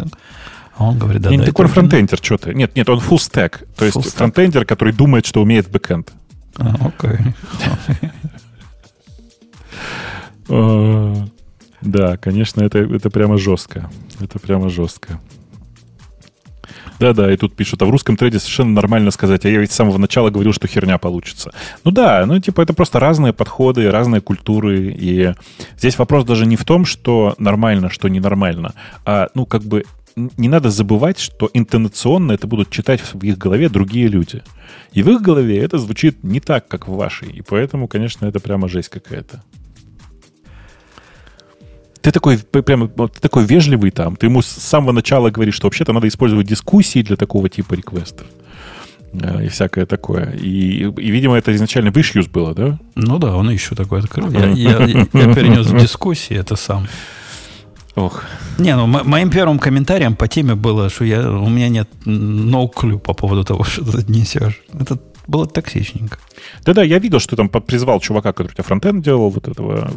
А 0.77 0.83
он 0.83 0.99
говорит, 0.99 1.23
да, 1.23 1.31
не, 1.31 1.39
да. 1.39 1.45
Такой 1.45 1.65
фронтендер, 1.67 2.19
что 2.21 2.37
ты. 2.37 2.53
Нет, 2.53 2.75
нет, 2.75 2.87
он 2.89 2.99
full 2.99 3.17
stack. 3.17 3.65
То 3.75 3.85
full 3.85 3.97
есть 3.97 3.97
stack. 3.97 4.17
фронтендер, 4.17 4.65
который 4.65 4.93
думает, 4.93 5.25
что 5.25 5.41
умеет 5.41 5.67
backend. 5.71 6.13
А, 6.57 6.75
окей. 6.85 7.33
Да, 11.81 12.17
конечно, 12.17 12.61
это, 12.61 12.79
это 12.79 13.09
прямо 13.09 13.37
жестко. 13.37 13.89
Это 14.19 14.39
прямо 14.39 14.69
жестко. 14.69 15.19
Да-да, 16.99 17.31
и 17.31 17.37
тут 17.37 17.55
пишут, 17.55 17.81
а 17.81 17.85
в 17.85 17.89
русском 17.89 18.17
треде 18.17 18.39
совершенно 18.39 18.71
нормально 18.71 19.11
сказать, 19.11 19.45
а 19.45 19.49
я 19.49 19.59
ведь 19.59 19.71
с 19.71 19.75
самого 19.75 19.97
начала 19.97 20.29
говорил, 20.29 20.51
что 20.51 20.67
херня 20.67 20.97
получится. 20.97 21.51
Ну 21.85 21.91
да, 21.91 22.25
ну 22.25 22.39
типа 22.39 22.61
это 22.61 22.73
просто 22.73 22.99
разные 22.99 23.31
подходы, 23.31 23.89
разные 23.89 24.19
культуры, 24.19 24.93
и 24.99 25.33
здесь 25.77 25.97
вопрос 25.97 26.25
даже 26.25 26.45
не 26.45 26.57
в 26.57 26.65
том, 26.65 26.83
что 26.83 27.35
нормально, 27.37 27.89
что 27.89 28.09
ненормально, 28.09 28.73
а 29.05 29.29
ну 29.33 29.45
как 29.45 29.63
бы 29.63 29.85
не 30.15 30.49
надо 30.49 30.69
забывать, 30.69 31.19
что 31.19 31.49
интонационно 31.53 32.33
это 32.33 32.47
будут 32.47 32.69
читать 32.69 32.99
в 33.01 33.23
их 33.23 33.37
голове 33.37 33.69
другие 33.69 34.07
люди. 34.07 34.43
И 34.91 35.01
в 35.01 35.09
их 35.09 35.21
голове 35.21 35.59
это 35.59 35.77
звучит 35.77 36.23
не 36.23 36.41
так, 36.41 36.67
как 36.67 36.89
в 36.89 36.95
вашей. 36.95 37.29
И 37.29 37.41
поэтому, 37.41 37.87
конечно, 37.87 38.25
это 38.25 38.41
прямо 38.41 38.67
жесть 38.67 38.89
какая-то 38.89 39.41
ты 42.01 42.11
такой, 42.11 42.37
прямо, 42.37 42.87
ты 42.87 43.19
такой 43.19 43.45
вежливый 43.45 43.91
там, 43.91 44.15
ты 44.15 44.27
ему 44.27 44.41
с 44.41 44.47
самого 44.47 44.91
начала 44.91 45.29
говоришь, 45.29 45.55
что 45.55 45.67
вообще-то 45.67 45.93
надо 45.93 46.07
использовать 46.07 46.47
дискуссии 46.47 47.01
для 47.01 47.15
такого 47.15 47.49
типа 47.49 47.73
реквестов 47.73 48.27
э, 49.13 49.45
и 49.45 49.49
всякое 49.49 49.85
такое. 49.85 50.31
И, 50.31 50.83
и, 50.83 51.11
видимо, 51.11 51.35
это 51.35 51.53
изначально 51.55 51.91
в 51.91 51.97
issues 51.97 52.29
было, 52.31 52.53
да? 52.53 52.79
Ну 52.95 53.19
да, 53.19 53.35
он 53.35 53.49
еще 53.49 53.75
такой 53.75 53.99
открыл. 53.99 54.31
Я, 54.31 54.47
я, 54.47 54.85
я, 54.85 55.07
я 55.13 55.33
перенес 55.33 55.67
в 55.67 55.77
дискуссии 55.77 56.37
это 56.37 56.55
сам. 56.55 56.87
Ох. 57.95 58.23
Не, 58.57 58.75
ну 58.75 58.87
моим 58.87 59.29
первым 59.29 59.59
комментарием 59.59 60.15
по 60.15 60.27
теме 60.27 60.55
было, 60.55 60.89
что 60.89 61.05
я, 61.05 61.29
у 61.29 61.49
меня 61.49 61.69
нет 61.69 61.89
no 62.05 62.69
clue 62.73 62.97
по 62.97 63.13
поводу 63.13 63.43
того, 63.43 63.63
что 63.63 63.83
ты 63.83 64.09
несешь. 64.11 64.61
Это 64.79 64.97
было 65.29 65.45
токсичненько. 65.47 66.17
Да-да, 66.65 66.83
я 66.83 66.99
видел, 66.99 67.19
что 67.19 67.35
там 67.35 67.49
призвал 67.49 67.99
чувака, 67.99 68.33
который 68.33 68.47
у 68.47 68.53
тебя 68.53 68.63
фронтенд 68.63 69.03
делал, 69.03 69.29
вот 69.29 69.47
этого, 69.47 69.91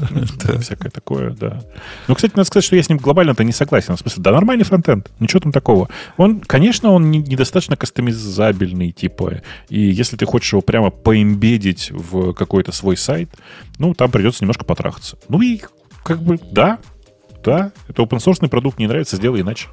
всякое 0.60 0.90
такое, 0.90 1.30
да. 1.30 1.62
Но, 2.08 2.14
кстати, 2.14 2.32
надо 2.34 2.46
сказать, 2.46 2.64
что 2.64 2.76
я 2.76 2.82
с 2.82 2.88
ним 2.88 2.98
глобально-то 2.98 3.44
не 3.44 3.52
согласен. 3.52 3.96
В 3.96 4.00
смысле, 4.00 4.22
да, 4.22 4.32
нормальный 4.32 4.64
фронтенд, 4.64 5.10
ничего 5.20 5.40
там 5.40 5.52
такого. 5.52 5.88
Он, 6.16 6.40
конечно, 6.40 6.90
он 6.90 7.10
недостаточно 7.10 7.76
кастомизабельный, 7.76 8.90
типа, 8.90 9.42
и 9.68 9.80
если 9.80 10.16
ты 10.16 10.26
хочешь 10.26 10.52
его 10.52 10.62
прямо 10.62 10.90
поимбедить 10.90 11.90
в 11.92 12.32
какой-то 12.32 12.72
свой 12.72 12.96
сайт, 12.96 13.30
ну, 13.78 13.94
там 13.94 14.10
придется 14.10 14.42
немножко 14.42 14.64
потрахаться. 14.64 15.16
Ну 15.28 15.40
и, 15.40 15.60
как 16.02 16.20
бы, 16.22 16.38
да, 16.50 16.80
да, 17.44 17.72
это 17.88 18.02
open 18.02 18.18
source 18.18 18.46
продукт, 18.48 18.78
не 18.78 18.88
нравится, 18.88 19.16
сделай 19.16 19.42
иначе. 19.42 19.68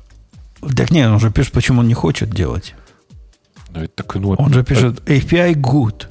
Так 0.75 0.91
нет, 0.91 1.09
он 1.09 1.19
же 1.19 1.31
пишет, 1.31 1.53
почему 1.53 1.79
он 1.79 1.87
не 1.87 1.93
хочет 1.93 2.29
делать. 2.29 2.75
Ну, 3.73 3.87
так, 3.87 4.15
ну, 4.15 4.35
Он 4.37 4.53
же 4.53 4.63
пишет, 4.63 5.01
API 5.07 5.55
good. 5.55 6.05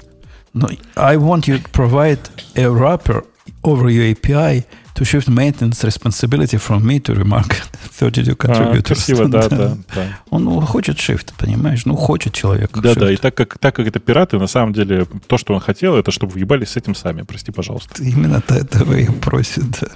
Но 0.53 0.69
I 0.95 1.17
want 1.17 1.47
you 1.47 1.61
to 1.61 1.69
provide 1.71 2.19
a 2.55 2.67
wrapper 2.69 3.23
over 3.63 3.89
your 3.89 4.05
API 4.13 4.65
to 4.95 5.05
shift 5.05 5.29
maintenance 5.29 5.83
responsibility 5.83 6.57
from 6.57 6.85
me 6.85 6.99
to 6.99 7.13
remark 7.13 7.55
32 7.99 8.35
contributors. 8.35 8.79
А, 8.79 8.81
красиво, 8.81 9.27
да, 9.29 9.47
да, 9.47 9.77
да. 9.95 10.19
Он 10.29 10.61
хочет 10.65 10.97
shift, 10.97 11.33
понимаешь? 11.37 11.85
Ну, 11.85 11.95
хочет 11.95 12.33
человек. 12.33 12.71
Да, 12.77 12.93
shift. 12.93 12.99
да, 12.99 13.11
и 13.11 13.17
так 13.17 13.35
как, 13.35 13.57
так 13.59 13.75
как 13.75 13.87
это 13.87 13.99
пираты, 13.99 14.37
на 14.39 14.47
самом 14.47 14.73
деле, 14.73 15.05
то, 15.27 15.37
что 15.37 15.53
он 15.53 15.59
хотел, 15.59 15.95
это 15.95 16.11
чтобы 16.11 16.33
въебались 16.33 16.69
с 16.69 16.77
этим 16.77 16.95
сами. 16.95 17.21
Прости, 17.21 17.51
пожалуйста. 17.51 18.03
Именно 18.03 18.41
этого 18.47 18.93
и 18.93 19.05
просит, 19.05 19.65
да. 19.81 19.87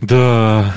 Да. 0.00 0.74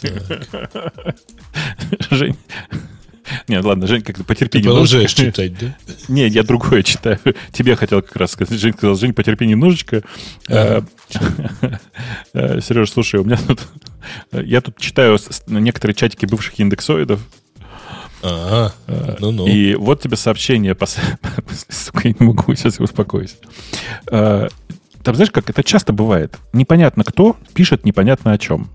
Жень, 2.10 2.36
Нет, 3.48 3.64
ладно, 3.64 3.86
Жень, 3.86 4.02
как-то 4.02 4.24
потерпи 4.24 4.58
Ты 4.58 4.64
продолжаешь 4.64 5.12
читать, 5.12 5.58
да? 5.58 5.76
Не, 6.08 6.26
я 6.26 6.42
другое 6.42 6.82
читаю. 6.82 7.18
Тебе 7.52 7.76
хотел 7.76 8.02
как 8.02 8.16
раз 8.16 8.32
сказать. 8.32 8.58
Жень 8.58 8.72
сказал, 8.72 8.96
Жень, 8.96 9.12
потерпи 9.12 9.46
немножечко. 9.46 10.02
Э, 10.48 10.82
Сереж, 12.32 12.90
слушай, 12.90 13.20
у 13.20 13.24
меня 13.24 13.38
тут... 13.46 13.60
Я 14.32 14.60
тут 14.60 14.78
читаю 14.78 15.18
некоторые 15.46 15.94
чатики 15.94 16.26
бывших 16.26 16.58
индексоидов. 16.58 17.20
Ага, 18.22 18.74
ну-ну. 19.18 19.46
И 19.46 19.74
вот 19.74 20.02
тебе 20.02 20.16
сообщение. 20.16 20.76
Сука, 21.68 22.08
я 22.08 22.14
не 22.18 22.26
могу, 22.26 22.54
сейчас 22.54 22.78
я 22.78 22.84
успокоюсь. 22.84 23.36
Там, 25.02 25.14
знаешь, 25.14 25.30
как 25.30 25.48
это 25.48 25.62
часто 25.62 25.92
бывает. 25.92 26.36
Непонятно 26.52 27.04
кто 27.04 27.36
пишет 27.54 27.84
непонятно 27.84 28.32
о 28.32 28.38
чем. 28.38 28.70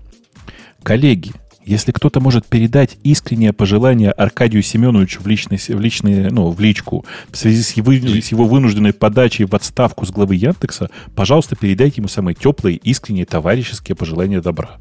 Коллеги, 0.86 1.32
если 1.64 1.90
кто-то 1.90 2.20
может 2.20 2.46
передать 2.46 2.96
искреннее 3.02 3.52
пожелание 3.52 4.12
Аркадию 4.12 4.62
Семеновичу 4.62 5.20
в, 5.20 5.26
личный, 5.26 5.58
в, 5.58 5.80
личный, 5.80 6.30
ну, 6.30 6.52
в 6.52 6.60
личку 6.60 7.04
в 7.32 7.36
связи 7.36 7.60
с 7.60 7.72
его, 7.72 7.92
с 7.92 8.28
его 8.28 8.44
вынужденной 8.44 8.92
подачей 8.92 9.46
в 9.46 9.54
отставку 9.56 10.06
с 10.06 10.12
главы 10.12 10.36
Яндекса, 10.36 10.88
пожалуйста, 11.16 11.56
передайте 11.56 11.94
ему 11.96 12.06
самые 12.06 12.36
теплые, 12.36 12.76
искренние, 12.76 13.26
товарищеские 13.26 13.96
пожелания 13.96 14.40
добра. 14.40 14.76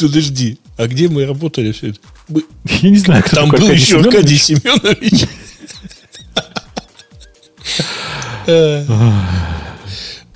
Подожди, 0.00 0.58
а 0.78 0.86
где 0.86 1.10
мы 1.10 1.26
работали 1.26 1.72
все 1.72 1.88
это? 1.88 1.98
Мы... 2.28 2.44
Я 2.80 2.88
не 2.88 2.96
знаю, 2.96 3.22
кто 3.24 3.36
Там 3.36 3.50
был 3.50 3.70
еще 3.70 4.00
Аркадий 4.00 4.38
Семенович. 4.38 5.26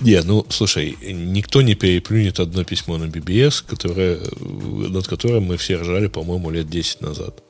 Не, 0.02 0.20
ну, 0.22 0.44
слушай, 0.48 0.96
никто 1.02 1.62
не 1.62 1.74
переплюнет 1.74 2.40
одно 2.40 2.64
письмо 2.64 2.98
на 2.98 3.04
BBS, 3.04 3.64
которое, 3.66 4.18
над 4.40 5.06
которым 5.06 5.44
мы 5.44 5.56
все 5.56 5.76
ржали, 5.76 6.08
по-моему, 6.08 6.50
лет 6.50 6.68
10 6.68 7.00
назад. 7.00 7.42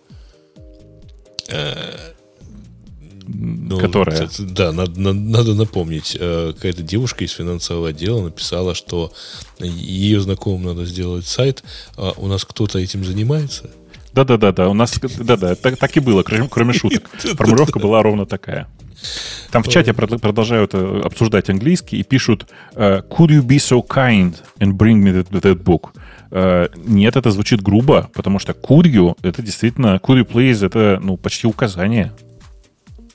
Э, 1.49 2.13
ну, 3.27 3.79
Которая? 3.79 4.29
Да, 4.39 4.73
надо, 4.73 5.13
надо 5.13 5.55
напомнить. 5.55 6.17
Э, 6.19 6.53
какая-то 6.55 6.83
девушка 6.83 7.25
из 7.25 7.33
финансового 7.33 7.89
отдела 7.89 8.23
написала, 8.23 8.75
что 8.75 9.13
ее 9.61 10.21
знакомым 10.21 10.65
надо 10.65 10.85
сделать 10.85 11.27
сайт. 11.27 11.63
А 11.97 12.13
у 12.17 12.27
нас 12.27 12.45
кто-то 12.45 12.79
этим 12.79 13.05
занимается? 13.05 13.71
Да-да-да, 14.13 14.53
да. 14.53 14.69
У 14.69 14.75
нас 14.75 14.99
да-да, 15.01 15.55
так, 15.55 15.79
так 15.79 15.97
и 15.97 16.01
было, 16.01 16.23
кроме, 16.23 16.49
кроме 16.49 16.73
шуток. 16.75 17.09
Формулировка 17.19 17.79
была 17.79 18.03
ровно 18.03 18.27
такая. 18.27 18.69
Там 19.51 19.63
в 19.63 19.69
чате 19.69 19.93
продолжают 19.93 20.75
э, 20.75 21.01
обсуждать 21.05 21.51
английский 21.51 21.99
и 21.99 22.03
пишут 22.03 22.47
э, 22.75 23.03
«Could 23.09 23.29
you 23.29 23.43
be 23.43 23.57
so 23.57 23.87
kind 23.87 24.35
and 24.59 24.73
bring 24.73 25.03
me 25.03 25.13
that, 25.13 25.31
that 25.31 25.63
book?» 25.63 25.91
э, 26.31 26.69
Нет, 26.77 27.17
это 27.17 27.31
звучит 27.31 27.61
грубо, 27.63 28.11
потому 28.15 28.39
что 28.39 28.53
«could 28.53 28.85
you»— 28.85 29.17
это 29.23 29.43
действительно 29.43 30.01
«could 30.03 30.23
you 30.23 30.27
please»— 30.27 30.65
это 30.67 30.99
ну, 31.03 31.17
почти 31.17 31.47
указание. 31.47 32.13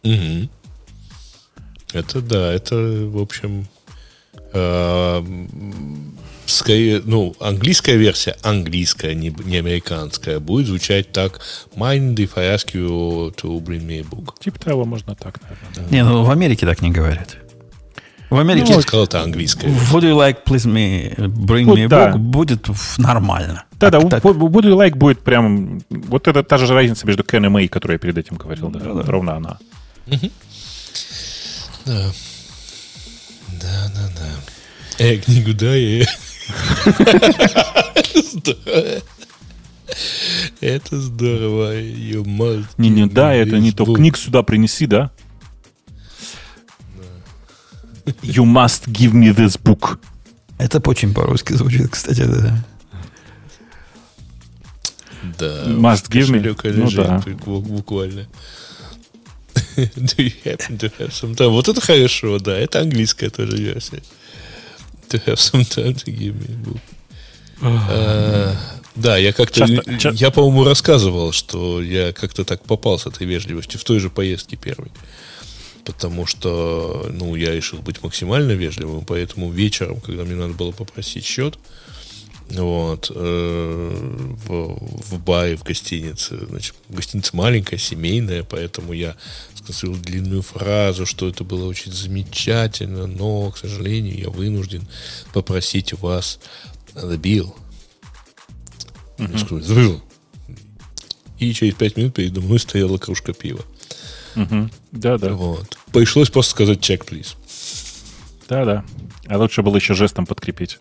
Угу. 0.04 0.50
Это 1.93 2.21
да, 2.21 2.54
это, 2.54 2.76
в 2.76 3.19
общем, 3.19 3.65
скорее, 6.47 7.01
ну, 7.05 7.36
английская 7.39 7.97
версия, 7.97 8.36
английская, 8.41 9.13
не, 9.13 9.29
не 9.45 9.57
американская, 9.57 10.39
будет 10.39 10.67
звучать 10.67 11.12
так 11.12 11.39
Mind 11.75 12.15
if 12.15 12.31
I 12.36 12.55
ask 12.55 12.73
you 12.73 13.36
to 13.36 13.62
bring 13.62 13.86
me 13.86 13.99
a 13.99 14.03
book. 14.03 14.33
Типа 14.39 14.60
того 14.60 14.86
можно 14.86 15.15
так, 15.15 15.39
наверное. 15.41 15.69
Да. 15.75 15.95
Не, 15.95 16.03
ну 16.03 16.23
в 16.23 16.31
Америке 16.31 16.65
так 16.65 16.81
не 16.81 16.91
говорят. 16.91 17.38
В 18.29 18.38
Америке 18.38 18.67
ну, 18.69 18.75
я 18.75 18.81
сказал, 18.81 19.05
это 19.05 19.21
английская. 19.21 19.67
Would 19.67 20.03
you 20.03 20.15
like 20.15 20.43
please 20.43 20.65
me 20.65 21.15
bring 21.15 21.65
вот, 21.65 21.77
me 21.77 21.86
a 21.86 21.88
да. 21.88 22.12
book 22.12 22.17
будет 22.17 22.67
нормально. 22.97 23.63
Да, 23.79 23.89
да, 23.89 24.01
так. 24.01 24.23
would 24.23 24.65
you 24.65 24.75
like 24.75 24.95
будет 24.95 25.21
прям... 25.21 25.81
Вот 25.89 26.27
это 26.27 26.43
та 26.43 26.57
же 26.57 26.73
разница 26.73 27.05
между 27.05 27.23
Ken 27.23 27.45
и 27.45 27.49
May, 27.49 27.67
которую 27.67 27.95
я 27.95 27.99
перед 27.99 28.17
этим 28.17 28.38
говорил, 28.38 28.69
да, 28.69 28.79
да, 28.79 29.03
ровно 29.03 29.36
она. 29.36 29.60
Угу. 30.07 30.31
Да. 31.86 32.12
Да, 33.62 33.91
да, 33.95 34.10
да. 34.17 35.05
Э, 35.05 35.17
книгу 35.17 35.53
дай, 35.53 36.01
э. 36.01 36.05
Это 40.62 40.99
здорово. 40.99 41.81
Не-не, 42.77 43.07
да, 43.07 43.33
это 43.33 43.60
не 43.60 43.71
то. 43.71 43.86
Книг 43.86 44.17
сюда 44.17 44.43
принеси, 44.43 44.86
да? 44.86 45.12
You 48.21 48.45
must 48.45 48.88
give 48.88 49.13
me 49.13 49.33
this 49.36 49.57
book. 49.62 49.99
Это 50.57 50.81
очень 50.89 51.13
по-русски 51.13 51.53
звучит, 51.53 51.89
кстати, 51.89 52.23
да. 52.23 52.63
Да. 55.38 55.63
Must 55.65 56.10
give 56.10 56.29
me. 56.31 56.41
Ну, 56.73 56.89
да. 56.91 57.21
Буквально. 57.45 58.27
Do 59.77 60.23
you 60.23 60.33
happen 60.43 60.77
to 60.77 60.89
have 60.97 61.12
some 61.12 61.36
time? 61.36 61.49
Вот 61.49 61.67
это 61.67 61.81
хорошо, 61.81 62.39
да. 62.39 62.57
Это 62.57 62.79
английская 62.79 63.29
тоже 63.29 63.57
версия. 63.57 64.01
To 65.09 65.25
have 65.25 65.39
some 65.39 65.63
time 65.63 65.93
to 65.93 66.11
give 66.11 66.35
me 66.35 66.47
a 66.49 66.57
book. 66.65 66.81
А, 67.61 68.55
да, 68.95 69.17
я 69.17 69.31
как-то... 69.31 69.65
Я, 70.13 70.31
по-моему, 70.31 70.63
рассказывал, 70.63 71.31
что 71.31 71.81
я 71.81 72.11
как-то 72.11 72.43
так 72.43 72.63
попал 72.63 72.99
с 72.99 73.05
этой 73.05 73.25
вежливостью 73.25 73.79
в 73.79 73.83
той 73.83 73.99
же 73.99 74.09
поездке 74.09 74.57
первой. 74.57 74.91
Потому 75.85 76.25
что, 76.25 77.09
ну, 77.13 77.35
я 77.35 77.53
решил 77.53 77.79
быть 77.79 78.03
максимально 78.03 78.51
вежливым, 78.51 79.05
поэтому 79.05 79.49
вечером, 79.49 80.01
когда 80.01 80.25
мне 80.25 80.35
надо 80.35 80.53
было 80.53 80.71
попросить 80.71 81.23
счет, 81.23 81.57
вот, 82.49 83.12
э, 83.13 84.25
в, 84.45 84.77
в 85.10 85.19
баре, 85.23 85.57
в 85.57 85.63
гостинице. 85.63 86.45
Значит, 86.47 86.75
гостиница 86.89 87.36
маленькая, 87.36 87.77
семейная, 87.77 88.43
поэтому 88.43 88.93
я 88.93 89.15
сказал 89.55 89.95
длинную 89.95 90.41
фразу, 90.41 91.05
что 91.05 91.27
это 91.27 91.43
было 91.43 91.67
очень 91.67 91.91
замечательно, 91.91 93.05
но, 93.05 93.51
к 93.51 93.57
сожалению, 93.57 94.17
я 94.17 94.29
вынужден 94.29 94.88
попросить 95.33 95.93
вас 95.93 96.39
the 96.95 97.17
bill. 97.17 97.53
Uh-huh. 99.17 100.01
И 101.39 101.53
через 101.53 101.73
пять 101.75 101.97
минут 101.97 102.15
передо 102.15 102.41
мной 102.41 102.60
стояла 102.60 102.97
кружка 102.97 103.33
пива. 103.33 103.63
Угу. 104.36 104.69
Да, 104.91 105.17
да. 105.17 105.33
Вот. 105.33 105.77
Пришлось 105.91 106.29
просто 106.29 106.51
сказать 106.51 106.81
чек, 106.81 107.12
please. 107.12 107.36
Да, 108.47 108.65
да. 108.65 108.86
А 109.27 109.38
лучше 109.38 109.62
было 109.62 109.75
еще 109.75 109.93
жестом 109.93 110.25
подкрепить. 110.25 110.79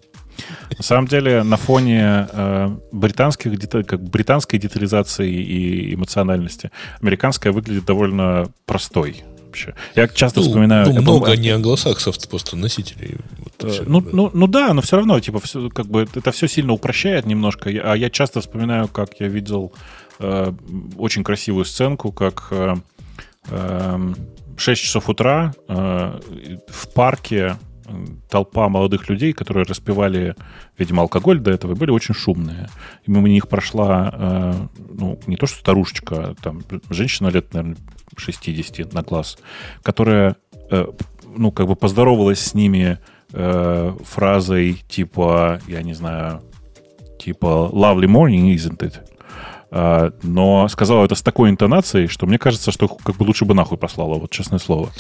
На 0.77 0.83
самом 0.83 1.07
деле, 1.07 1.43
на 1.43 1.57
фоне 1.57 2.29
э, 2.33 2.77
британских, 2.93 3.53
как 3.87 4.03
британской 4.03 4.59
детализации 4.59 5.33
и 5.33 5.95
эмоциональности, 5.95 6.71
американская 7.01 7.53
выглядит 7.53 7.85
довольно 7.85 8.49
простой 8.67 9.25
вообще. 9.57 9.75
Я 9.95 10.09
часто 10.09 10.41
ну, 10.41 10.47
вспоминаю... 10.47 10.93
Ну, 10.93 11.01
много 11.01 11.37
не 11.37 11.51
англосаксов, 11.51 12.17
просто 12.29 12.57
носителей. 12.57 13.17
Вот, 13.39 13.65
э, 13.65 13.69
все, 13.69 13.83
ну, 13.87 14.01
да. 14.01 14.11
ну, 14.13 14.31
ну 14.33 14.47
да, 14.47 14.75
но 14.75 14.83
все 14.83 14.97
равно, 14.97 15.19
типа, 15.21 15.41
все, 15.41 15.71
как 15.71 15.87
бы 15.87 16.07
это 16.15 16.31
все 16.31 16.47
сильно 16.47 16.73
упрощает 16.73 17.27
немножко. 17.27 17.71
А 17.71 17.95
я 17.95 18.11
часто 18.11 18.41
вспоминаю, 18.41 18.89
как 18.89 19.21
я 19.21 19.29
видел 19.29 19.73
э, 20.19 20.53
очень 20.99 21.25
красивую 21.25 21.65
сценку, 21.65 22.13
как 22.13 22.49
э, 22.51 22.75
э, 23.49 24.15
6 24.57 24.83
часов 24.83 25.09
утра 25.09 25.55
э, 25.69 26.21
в 26.69 26.89
парке 26.95 27.57
толпа 28.29 28.69
молодых 28.69 29.09
людей, 29.09 29.33
которые 29.33 29.65
распивали, 29.65 30.35
видимо, 30.79 31.03
алкоголь 31.03 31.39
до 31.39 31.51
этого, 31.51 31.75
были 31.75 31.91
очень 31.91 32.15
шумные. 32.15 32.69
И 33.05 33.11
мимо 33.11 33.29
них 33.29 33.49
прошла, 33.49 34.11
э, 34.13 34.55
ну, 34.91 35.19
не 35.27 35.37
то 35.37 35.47
что 35.47 35.59
старушечка, 35.59 36.15
а 36.17 36.35
там 36.41 36.63
женщина 36.91 37.29
лет, 37.29 37.53
наверное, 37.55 37.77
60 38.17 38.93
на 38.93 39.03
класс, 39.03 39.39
которая, 39.83 40.37
э, 40.71 40.87
ну, 41.37 41.53
как 41.53 41.67
бы 41.67 41.77
поздоровалась 41.77 42.41
с 42.41 42.55
ними 42.55 42.99
э, 43.33 43.97
фразой 44.05 44.83
типа, 44.89 45.61
я 45.67 45.83
не 45.83 45.95
знаю, 45.95 46.43
типа 47.19 47.71
«lovely 47.73 48.07
morning, 48.07 48.55
isn't 48.55 48.79
it?» 48.79 48.95
Uh, 49.69 50.15
но 50.23 50.69
сказала 50.69 51.05
это 51.05 51.17
с 51.17 51.23
такой 51.23 51.51
интонацией, 51.51 52.07
что 52.07 52.25
мне 52.27 52.39
кажется, 52.39 52.71
что 52.71 52.87
как 52.87 53.17
бы 53.17 53.25
лучше 53.25 53.45
бы 53.45 53.53
нахуй 53.53 53.77
послала, 53.77 54.15
вот 54.15 54.31
честное 54.31 54.61
слово. 54.61 54.91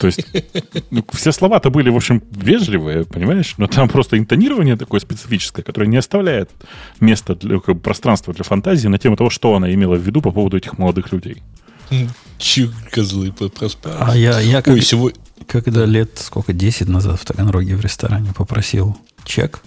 То 0.00 0.06
есть 0.06 0.26
ну, 0.90 1.04
все 1.12 1.30
слова-то 1.30 1.68
были, 1.68 1.90
в 1.90 1.96
общем, 1.96 2.22
вежливые, 2.30 3.04
понимаешь? 3.04 3.54
Но 3.58 3.66
там 3.66 3.86
просто 3.86 4.16
интонирование 4.16 4.76
такое 4.76 4.98
специфическое, 4.98 5.62
которое 5.62 5.88
не 5.88 5.98
оставляет 5.98 6.50
места 7.00 7.34
для 7.34 7.60
как 7.60 7.74
бы, 7.74 7.80
пространства 7.82 8.32
для 8.32 8.42
фантазии 8.42 8.88
на 8.88 8.98
тему 8.98 9.16
того, 9.16 9.28
что 9.28 9.54
она 9.54 9.72
имела 9.74 9.96
в 9.96 10.00
виду 10.00 10.22
по 10.22 10.30
поводу 10.30 10.56
этих 10.56 10.78
молодых 10.78 11.12
людей. 11.12 11.42
Чур 12.38 12.70
козлы 12.90 13.30
проспали. 13.30 13.96
А 14.00 14.16
я, 14.16 14.40
я 14.40 14.62
как, 14.62 14.72
Ой, 14.72 14.80
сегодня... 14.80 15.20
когда 15.46 15.84
лет, 15.84 16.12
сколько, 16.14 16.54
10 16.54 16.88
назад 16.88 17.20
в 17.20 17.26
Таганроге 17.26 17.76
в 17.76 17.82
ресторане 17.82 18.32
попросил 18.34 18.96
чек, 19.26 19.60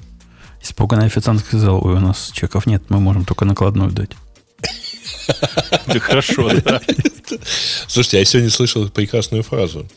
испуганный 0.63 1.05
официант 1.05 1.41
сказал, 1.41 1.85
ой, 1.85 1.93
у 1.93 1.99
нас 1.99 2.31
чеков 2.33 2.65
нет, 2.65 2.81
мы 2.89 2.99
можем 2.99 3.23
только 3.23 3.45
накладную 3.45 3.91
дать. 3.91 4.11
Хорошо, 6.01 6.49
да. 6.63 6.81
Слушайте, 7.87 8.19
я 8.19 8.25
сегодня 8.25 8.49
слышал 8.49 8.89
прекрасную 8.89 9.43
фразу. 9.43 9.87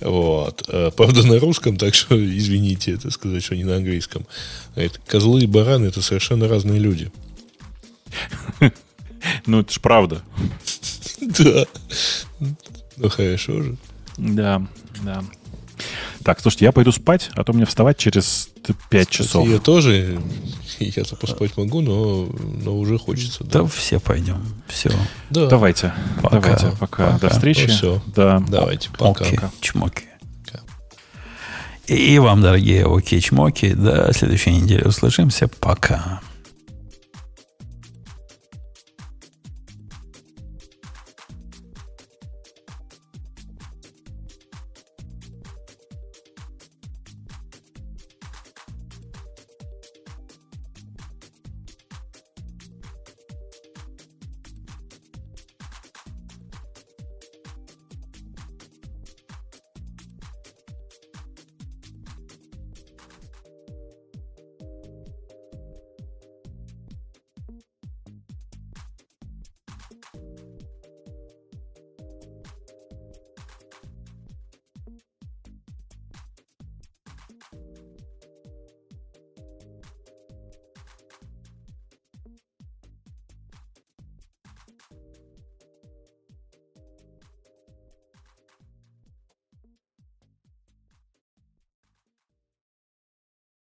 Вот. 0.00 0.64
Э, 0.68 0.90
правда, 0.96 1.26
на 1.26 1.38
русском, 1.38 1.76
так 1.76 1.94
что 1.94 2.16
извините, 2.16 2.92
это 2.92 3.10
сказать, 3.10 3.44
что 3.44 3.56
не 3.56 3.64
на 3.64 3.76
английском. 3.76 4.26
Говорит, 4.74 5.00
козлы 5.06 5.42
и 5.42 5.46
бараны 5.46 5.86
это 5.86 6.02
совершенно 6.02 6.48
разные 6.48 6.80
люди. 6.80 7.10
Ну, 9.46 9.60
это 9.60 9.72
ж 9.72 9.80
правда. 9.80 10.22
Да. 11.20 11.66
Ну, 12.96 13.08
хорошо 13.08 13.62
же. 13.62 13.76
Да, 14.16 14.62
да. 15.02 15.24
Так, 16.26 16.40
слушайте, 16.40 16.64
я 16.64 16.72
пойду 16.72 16.90
спать, 16.90 17.30
а 17.36 17.44
то 17.44 17.52
мне 17.52 17.64
вставать 17.66 17.98
через 17.98 18.48
5 18.90 19.08
часов. 19.08 19.48
Я 19.48 19.60
тоже. 19.60 20.20
Я-то 20.80 21.14
поспать 21.14 21.56
могу, 21.56 21.80
но, 21.80 22.26
но 22.64 22.76
уже 22.76 22.98
хочется. 22.98 23.44
Да. 23.44 23.60
да, 23.60 23.66
все 23.68 24.00
пойдем. 24.00 24.42
Все. 24.66 24.90
Да. 25.30 25.46
Давайте. 25.46 25.94
Пока. 26.20 26.40
Давайте, 26.40 26.66
пока. 26.80 27.12
пока. 27.12 27.18
До 27.20 27.30
встречи. 27.30 27.66
Ну, 27.68 27.68
все. 27.68 28.02
Да. 28.08 28.42
Давайте. 28.48 28.90
Пока. 28.98 29.24
Окей. 29.24 29.38
Чмоки. 29.60 30.02
И 31.86 32.18
вам, 32.18 32.42
дорогие 32.42 32.84
окей-чмоки, 32.86 33.74
до 33.74 34.12
следующей 34.12 34.50
недели 34.50 34.82
услышимся. 34.82 35.46
Пока. 35.46 36.20